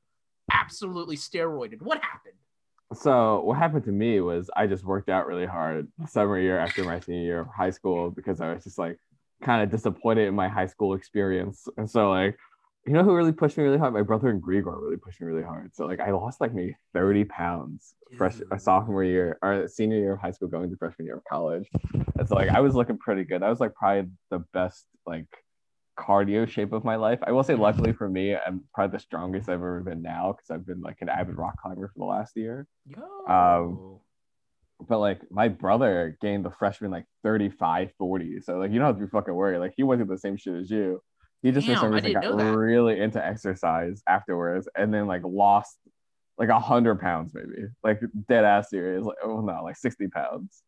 [0.51, 1.81] absolutely steroided.
[1.81, 2.35] What happened?
[2.93, 6.83] So what happened to me was I just worked out really hard summer year after
[6.83, 8.99] my senior year of high school because I was just like
[9.41, 11.67] kind of disappointed in my high school experience.
[11.77, 12.37] And so like,
[12.85, 13.93] you know who really pushed me really hard?
[13.93, 15.75] My brother and Grigor really pushed me really hard.
[15.75, 20.13] So like I lost like maybe 30 pounds fresh a sophomore year or senior year
[20.13, 21.67] of high school going to freshman year of college.
[22.19, 23.41] And so like I was looking pretty good.
[23.41, 25.25] I was like probably the best like
[25.97, 27.19] cardio shape of my life.
[27.23, 30.51] I will say luckily for me, I'm probably the strongest I've ever been now because
[30.51, 33.33] I've been like an avid rock climber for the last year Yo.
[33.33, 33.99] Um,
[34.87, 38.97] but like my brother gained the freshman like 35 40 so like you don't have
[38.97, 41.01] to be fucking worried like he went through the same shit as you
[41.45, 45.77] he just for some reason got really into exercise afterwards and then like lost
[46.37, 50.63] like a hundred pounds maybe like dead ass serious like oh no like 60 pounds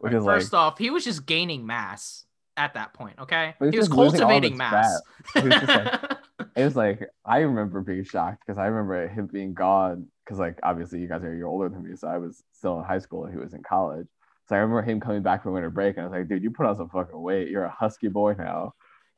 [0.00, 2.24] which Alright, is like first off, he was just gaining mass
[2.56, 3.18] at that point.
[3.20, 5.00] Okay, he was all of cultivating mass.
[5.34, 6.00] He was like-
[6.56, 10.58] it was like I remember being shocked because I remember him being gone because like
[10.62, 12.98] obviously you guys are a year older than me, so I was still in high
[12.98, 14.06] school and he was in college.
[14.48, 16.50] So I remember him coming back from winter break and I was like, dude, you
[16.50, 17.48] put on some fucking weight.
[17.50, 18.72] You're a husky boy now.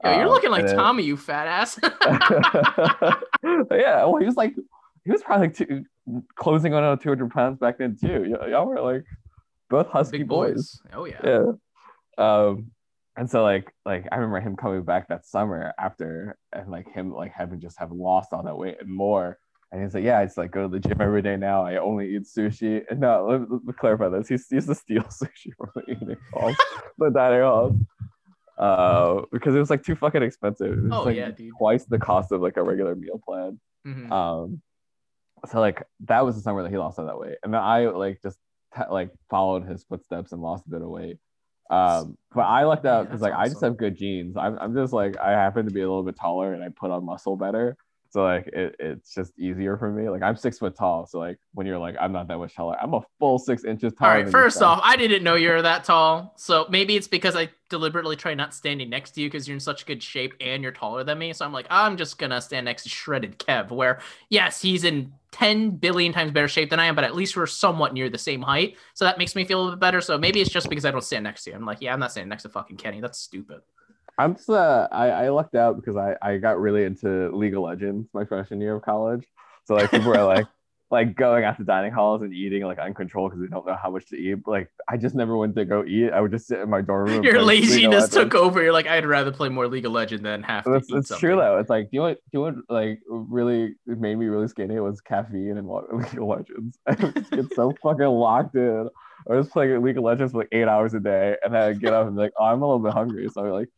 [0.05, 1.79] Yo, you're Um, looking like then- Tommy, you fat ass.
[3.71, 4.55] yeah, well, he was like,
[5.05, 5.85] he was probably like two,
[6.37, 8.37] closing on 200 pounds back then too.
[8.41, 9.05] Y- y'all were like
[9.71, 10.81] both husky Big boys.
[10.91, 10.93] boys.
[10.95, 11.21] Oh yeah.
[11.25, 11.43] yeah
[12.19, 12.67] um
[13.17, 17.11] and so like like i remember him coming back that summer after and like him
[17.11, 19.39] like having just have lost all that weight and more
[19.73, 21.77] and he's like yeah i just like go to the gym every day now i
[21.77, 25.53] only eat sushi and no let, let me clarify this he used to steal sushi
[25.57, 26.55] from the eating halls
[26.99, 27.75] the dining halls
[28.63, 30.73] uh because it was like too fucking expensive.
[30.79, 31.53] It was Oh, like yeah, dude.
[31.59, 33.59] twice the cost of like a regular meal plan.
[33.87, 34.11] Mhm.
[34.13, 34.63] um
[35.51, 37.39] so like that was the summer that he lost all that weight.
[37.43, 38.39] And then i like just
[38.77, 41.19] t- like followed his footsteps and lost a bit of weight.
[41.71, 44.37] Um but i lucked out because that's like i just have good genes.
[44.37, 46.91] I'm, I'm just like i happen to be a little bit taller and i put
[46.93, 47.77] on muscle better
[48.13, 51.39] so like it, it's just easier for me like i'm six foot tall so like
[51.55, 54.25] when you're like i'm not that much taller i'm a full six inches All taller
[54.25, 54.33] right.
[54.33, 58.17] First off, I didn't know you were that tall, so maybe it's because I deliberately
[58.17, 61.05] try not standing next to you because you're in such good shape and you're taller
[61.05, 61.33] than me.
[61.33, 63.71] So I'm like, I'm just gonna stand next to shredded Kev.
[63.71, 67.37] Where yes, he's in 10 billion times better shape than I am, but at least
[67.37, 68.77] we're somewhat near the same height.
[68.95, 70.01] So that makes me feel a little bit better.
[70.01, 71.57] So maybe it's just because I don't stand next to you.
[71.57, 73.01] I'm like, yeah, I'm not standing next to fucking Kenny.
[73.01, 73.63] That's stupid.
[74.19, 77.63] I'm just uh, I, I lucked out because I, I got really into League of
[77.63, 79.27] Legends my freshman year of college.
[79.65, 80.47] So like people were like
[80.91, 83.91] like going out to dining halls and eating like uncontrolled because they don't know how
[83.91, 84.47] much to eat.
[84.47, 86.11] Like I just never went to go eat.
[86.13, 87.23] I would just sit in my dorm room.
[87.25, 88.63] Your play League of laziness took over.
[88.63, 91.09] You're like, I'd rather play more League of Legends than have to It's, eat it's
[91.09, 91.21] something.
[91.21, 91.59] true though.
[91.59, 94.79] It's like do you want do you want like really it made me really skinny
[94.81, 96.79] was caffeine and League of Legends.
[96.87, 98.91] I get so fucking locked in.
[99.31, 101.81] I was playing League of Legends for like eight hours a day, and then I'd
[101.81, 103.69] get up and be like, oh, I'm a little bit hungry, so I'm like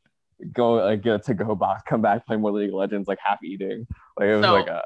[0.52, 3.42] go like get a to-go box, come back, play more League of Legends, like half
[3.42, 3.86] eating.
[4.18, 4.82] Like it was So- like a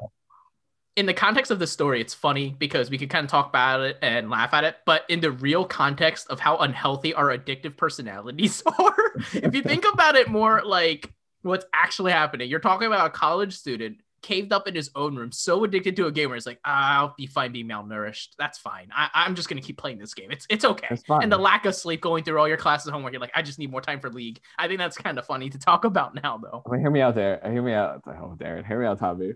[0.95, 3.79] in the context of the story, it's funny because we could kind of talk about
[3.81, 7.77] it and laugh at it, but in the real context of how unhealthy our addictive
[7.77, 11.09] personalities are, if you think about it more like
[11.41, 15.31] what's actually happening, you're talking about a college student caved up in his own room,
[15.31, 18.29] so addicted to a game where it's like, I'll be fine being malnourished.
[18.37, 18.89] That's fine.
[18.95, 20.31] I- I'm just gonna keep playing this game.
[20.31, 20.97] It's it's okay.
[21.09, 23.59] And the lack of sleep going through all your classes homework, you're like, I just
[23.59, 24.39] need more time for league.
[24.57, 26.63] I think that's kind of funny to talk about now, though.
[26.65, 27.39] I mean, hear me out there.
[27.43, 28.01] Hear me out.
[28.07, 29.33] Oh, Darren, hear me out, Tommy.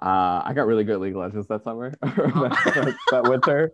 [0.00, 3.72] Uh, I got really good League of Legends that summer, that, that, that winter.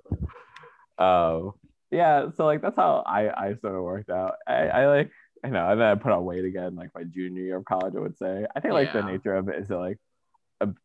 [0.98, 1.52] Um,
[1.90, 4.34] yeah, so like that's how I I sort of worked out.
[4.46, 5.10] I, I like
[5.44, 7.94] I know, and then I put on weight again like my junior year of college.
[7.96, 8.44] I would say.
[8.54, 9.98] I think like the nature of it is that like,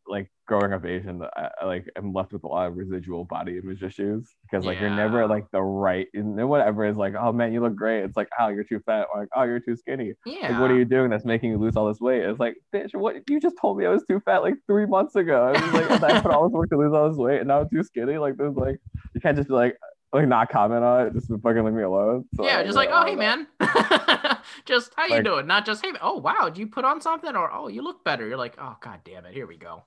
[0.06, 3.58] like growing up Asian, I, I like am left with a lot of residual body
[3.58, 7.52] image issues because like you're never like the right, and whatever is like, oh man,
[7.52, 8.04] you look great.
[8.04, 10.12] It's like, oh, you're too fat, or like, oh, you're too skinny.
[10.24, 10.50] Yeah.
[10.50, 12.22] Like, what are you doing that's making you lose all this weight?
[12.22, 15.16] It's like, bitch, what you just told me I was too fat like three months
[15.16, 15.52] ago.
[15.54, 17.60] I was like, I put all this work to lose all this weight, and now
[17.60, 18.18] I'm too skinny.
[18.18, 18.78] Like, there's like,
[19.14, 19.76] you can't just be like,
[20.14, 22.24] like not comment on it, just fucking leave me alone.
[22.36, 23.46] So, yeah, just like, oh, hey, man.
[24.64, 25.46] just how you Like- doing?
[25.46, 27.34] Not just, hey, oh, wow, did you put on something?
[27.36, 28.26] Or, oh, you look better.
[28.26, 29.34] You're like, oh, god damn it.
[29.34, 29.82] Here we go.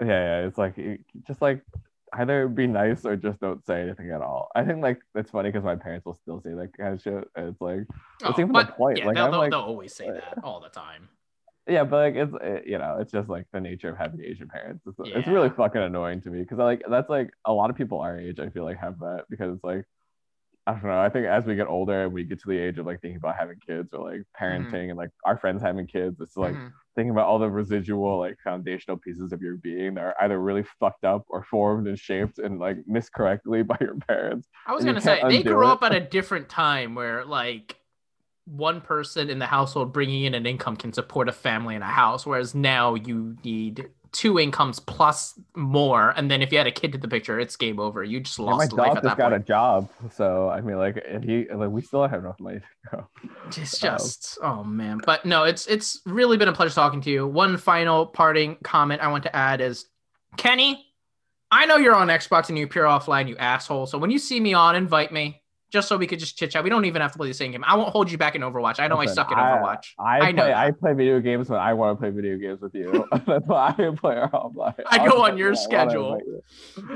[0.00, 0.06] Yeah,
[0.42, 0.46] yeah.
[0.46, 0.74] It's like,
[1.26, 1.62] just like,
[2.14, 4.48] either be nice or just don't say anything at all.
[4.54, 7.28] I think like it's funny because my parents will still say that kind of shit.
[7.36, 7.80] And it's like
[8.20, 8.98] what's Oh, even but, the point?
[8.98, 11.08] Yeah, like they'll, I'm they'll, like they'll always say that all the time.
[11.68, 14.48] Yeah, but like it's it, you know it's just like the nature of having Asian
[14.48, 14.84] parents.
[14.86, 18.00] It's, it's really fucking annoying to me because like that's like a lot of people
[18.00, 19.84] our age I feel like have that because it's like
[20.66, 21.00] I don't know.
[21.00, 23.16] I think as we get older and we get to the age of like thinking
[23.16, 26.72] about having kids or like parenting and like our friends having kids, it's like Mhm.
[26.94, 30.64] thinking about all the residual like foundational pieces of your being that are either really
[30.78, 34.46] fucked up or formed and shaped and like miscorrectly by your parents.
[34.66, 35.70] I was gonna say they grew it.
[35.72, 37.76] up at a different time where like
[38.50, 41.86] one person in the household bringing in an income can support a family in a
[41.86, 46.72] house, whereas now you need two incomes plus more, and then if you had a
[46.72, 48.02] kid to the picture, it's game over.
[48.02, 49.42] You just my lost life dog at just got point.
[49.42, 52.90] a job, so I mean, like, and he like we still have enough money to
[52.90, 53.08] go.
[53.46, 57.10] It's Um, just oh man, but no, it's it's really been a pleasure talking to
[57.10, 57.26] you.
[57.26, 59.86] One final parting comment I want to add is,
[60.36, 60.86] Kenny,
[61.50, 63.86] I know you're on Xbox and you appear offline, you asshole.
[63.86, 66.64] So when you see me on, invite me just so we could just chit chat.
[66.64, 67.64] We don't even have to play the same game.
[67.64, 68.80] I won't hold you back in Overwatch.
[68.80, 69.88] I know I suck at Overwatch.
[69.98, 70.54] I, I know play.
[70.54, 73.06] I play video games when I want to play video games with you.
[73.26, 74.74] That's why I play offline.
[74.86, 76.20] I go on your I schedule.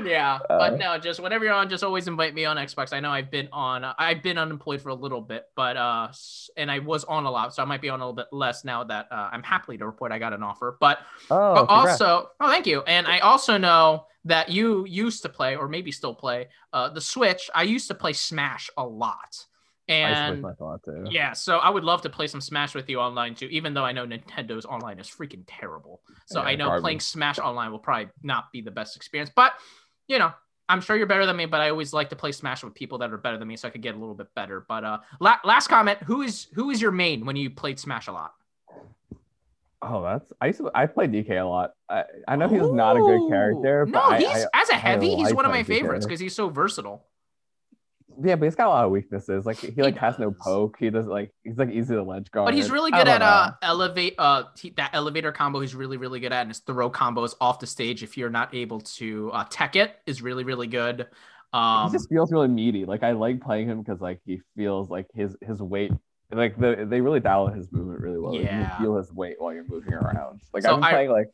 [0.03, 2.93] Yeah, Uh, but no, just whenever you're on, just always invite me on Xbox.
[2.93, 6.09] I know I've been on, I've been unemployed for a little bit, but uh,
[6.57, 8.65] and I was on a lot, so I might be on a little bit less
[8.65, 10.77] now that uh, I'm happily to report I got an offer.
[10.79, 12.81] But Oh, But also, oh, thank you.
[12.83, 17.01] And I also know that you used to play, or maybe still play, uh, the
[17.01, 17.49] Switch.
[17.53, 19.45] I used to play Smash a lot,
[19.89, 21.07] I used to play and Smash a lot too.
[21.11, 23.47] yeah, so I would love to play some Smash with you online too.
[23.47, 26.81] Even though I know Nintendo's online is freaking terrible, so Yeah, I know garbage.
[26.83, 29.31] playing Smash online will probably not be the best experience.
[29.35, 29.53] But
[30.07, 30.31] you know,
[30.69, 31.45] I'm sure you're better than me.
[31.45, 33.67] But I always like to play Smash with people that are better than me, so
[33.67, 34.65] I could get a little bit better.
[34.67, 38.07] But uh, la- last comment: Who is who is your main when you played Smash
[38.07, 38.33] a lot?
[39.85, 40.71] Oh, that's I used to.
[40.73, 41.71] I played DK a lot.
[41.89, 43.91] I, I know he's not a good character, Ooh.
[43.91, 45.67] but No, I, he's I, as a heavy, he's one of my DK.
[45.67, 47.05] favorites because he's so versatile.
[48.23, 49.45] yeah, but he's got a lot of weaknesses.
[49.45, 50.77] Like he like has no poke.
[50.79, 52.45] He does like he's like easy to ledge guard.
[52.45, 53.25] But he's really good at know.
[53.25, 55.59] uh elevate uh he, that elevator combo.
[55.59, 58.53] He's really really good at, and his throw combos off the stage if you're not
[58.53, 61.07] able to uh, tech it is really really good.
[61.51, 62.85] Um, he just feels really meaty.
[62.85, 65.91] Like I like playing him because like he feels like his his weight.
[66.35, 68.33] Like the, they really dial in his movement really well.
[68.33, 68.77] Like, Yeah.
[68.79, 70.41] you feel his weight while you're moving around.
[70.53, 71.27] Like So I've been I- playing like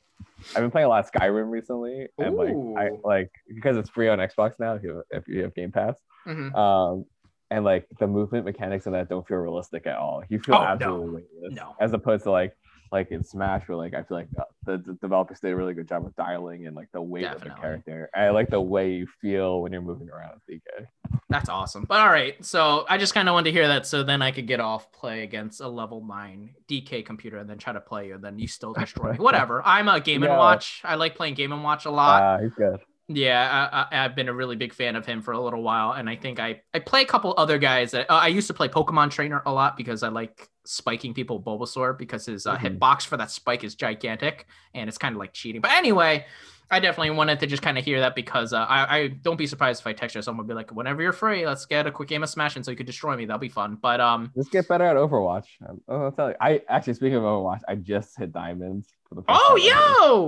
[0.55, 3.01] I've been playing a lot of Skyrim recently, and like I Ooh.
[3.03, 5.95] like because it's free on Xbox now if you if you have Game Pass.
[6.27, 6.53] mhm.
[6.55, 7.05] Um,
[7.51, 10.23] and like the movement mechanics in that don't feel realistic at all.
[10.29, 10.65] You feel Oh, no.
[10.65, 11.55] absolutely weightless.
[11.55, 11.75] No.
[11.79, 12.55] As opposed to like
[12.91, 14.29] like in Smash, where like I feel like
[14.65, 17.41] the, the developers did a really good job of dialing and like the weight of
[17.41, 18.09] the character.
[18.15, 20.87] I like the way you feel when you're moving around with DK.
[21.29, 21.85] That's awesome.
[21.87, 24.31] But all right, so I just kind of wanted to hear that, so then I
[24.31, 28.07] could get off, play against a level nine DK computer, and then try to play
[28.07, 29.17] you, and then you still destroy me.
[29.17, 29.61] Whatever.
[29.65, 30.37] I'm a Game and Yeah.
[30.37, 30.81] Watch.
[30.83, 32.21] I like playing Game and Watch a lot.
[32.21, 32.79] Ah, he's good.
[33.11, 35.93] Yeah, I, I, I've been a really big fan of him for a little while,
[35.93, 37.91] and I think I I play a couple other guys.
[37.91, 41.37] That, uh, I used to play Pokemon Trainer a lot because I like spiking people
[41.37, 42.77] with Bulbasaur because his uh, Mhm.
[42.79, 45.61] hitbox for that spike is gigantic, and it's kind of like cheating.
[45.61, 46.25] But anyway,
[46.71, 49.47] I definitely wanted to just kind of hear that because uh, I I don't be
[49.47, 52.07] surprised if I text you someone be like, whenever you're free, let's get a quick
[52.09, 53.25] game of Smash, and so you could destroy me.
[53.25, 53.77] That'll be fun.
[53.81, 55.45] But um, let's get better at Overwatch.
[55.87, 56.35] Oh, I'll tell you.
[56.39, 59.59] I actually speaking of Overwatch, I just hit diamonds for the first oh ever.
[59.59, 59.71] yo,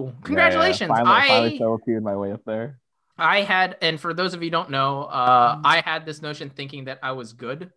[0.06, 0.90] Yeah, yeah, congratulations!
[0.90, 2.80] Finally, I finally solo my way up there.
[3.18, 6.50] I had, and for those of you who don't know, uh, I had this notion
[6.50, 7.72] thinking that I was good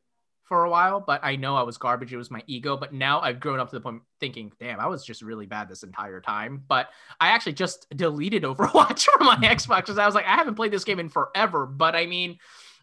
[0.44, 2.12] for a while, but I know I was garbage.
[2.12, 2.76] It was my ego.
[2.76, 5.68] But now I've grown up to the point thinking, damn, I was just really bad
[5.68, 6.62] this entire time.
[6.68, 6.90] But
[7.20, 10.72] I actually just deleted Overwatch from my Xbox because I was like, I haven't played
[10.72, 11.64] this game in forever.
[11.64, 12.38] But I mean,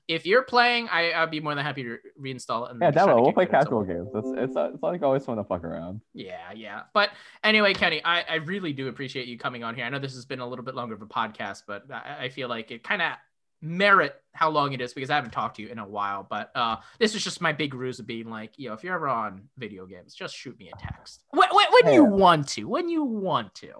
[0.07, 2.71] if you're playing, I, I'd be more than happy to reinstall it.
[2.71, 3.21] And Yeah, demo.
[3.21, 4.09] We'll play casual games.
[4.15, 6.01] It's it's it's like always fun to fuck around.
[6.13, 6.81] yeah, yeah.
[6.93, 7.11] But
[7.43, 9.85] anyway, Kenny, I, I really do appreciate you coming on here.
[9.85, 12.29] I know this has been a little bit longer of a podcast, but I, I
[12.29, 13.13] feel like it kind of
[13.61, 16.25] merit how long it is because I haven't talked to you in a while.
[16.29, 18.95] But uh, this is just my big ruse of being like, you know, if you're
[18.95, 22.63] ever on video games, just shoot me a text when, when, when you want to,
[22.65, 23.71] when you want to,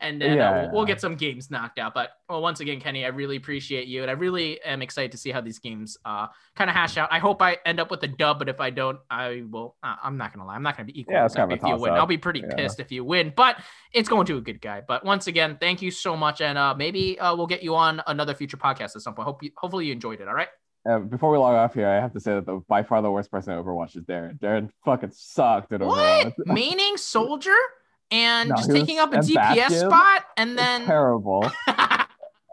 [0.00, 1.94] and then uh, we'll, we'll get some games knocked out.
[1.94, 5.18] But well, once again, Kenny, I really appreciate you, and I really am excited to
[5.18, 6.26] see how these games uh,
[6.56, 7.08] kind of hash out.
[7.12, 9.76] I hope I end up with a dub, but if I don't, I will.
[9.82, 11.14] Uh, I'm not gonna lie, I'm not gonna be equal.
[11.14, 12.00] Yeah, Yeah, it's kind of if you win, toss-up.
[12.00, 12.54] I'll be pretty Yeah.
[12.56, 13.56] pissed if you win, but
[13.92, 14.82] it's going to a good guy.
[14.86, 18.02] But once again, thank you so much, and uh, maybe uh, we'll get you on
[18.06, 19.26] another future podcast at some point.
[19.26, 20.28] Hope you, hopefully you enjoyed it.
[20.28, 20.48] All right.
[20.88, 23.10] Uh, before we log off here, I have to say that the by far the
[23.10, 24.38] worst person at Overwatch is Darren.
[24.38, 26.32] Darren fucking sucked at Overwatch.
[26.36, 26.46] What?
[26.48, 27.54] Maining soldier
[28.10, 31.50] and No, just taking up a DPS spot, and then terrible.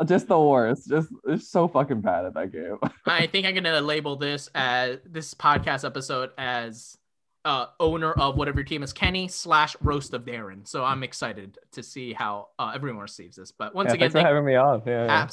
[0.05, 0.87] Just the worst.
[0.87, 2.77] Just it's so fucking bad at that game.
[3.07, 6.97] I think I'm gonna label this as this podcast episode as
[7.45, 10.67] uh, owner of whatever your team is, Kenny slash roast of Darren.
[10.67, 13.51] So I'm excited to see how uh, everyone receives this.
[13.51, 14.83] But once Yeah, again, thanks for thank- having me on.
[14.85, 15.25] Yeah, yeah.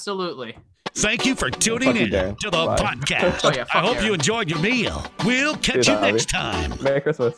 [0.96, 1.16] Absolutely.
[1.16, 2.38] Thank you for tuning in Darren.
[2.38, 2.76] to the Bye.
[2.76, 3.40] podcast.
[3.44, 4.06] Oh, yeah, I hope Darren.
[4.06, 5.04] you enjoyed your meal.
[5.24, 6.12] We'll catch Dude, you Abby.
[6.12, 6.74] next time.
[6.82, 7.34] Merry Christmas.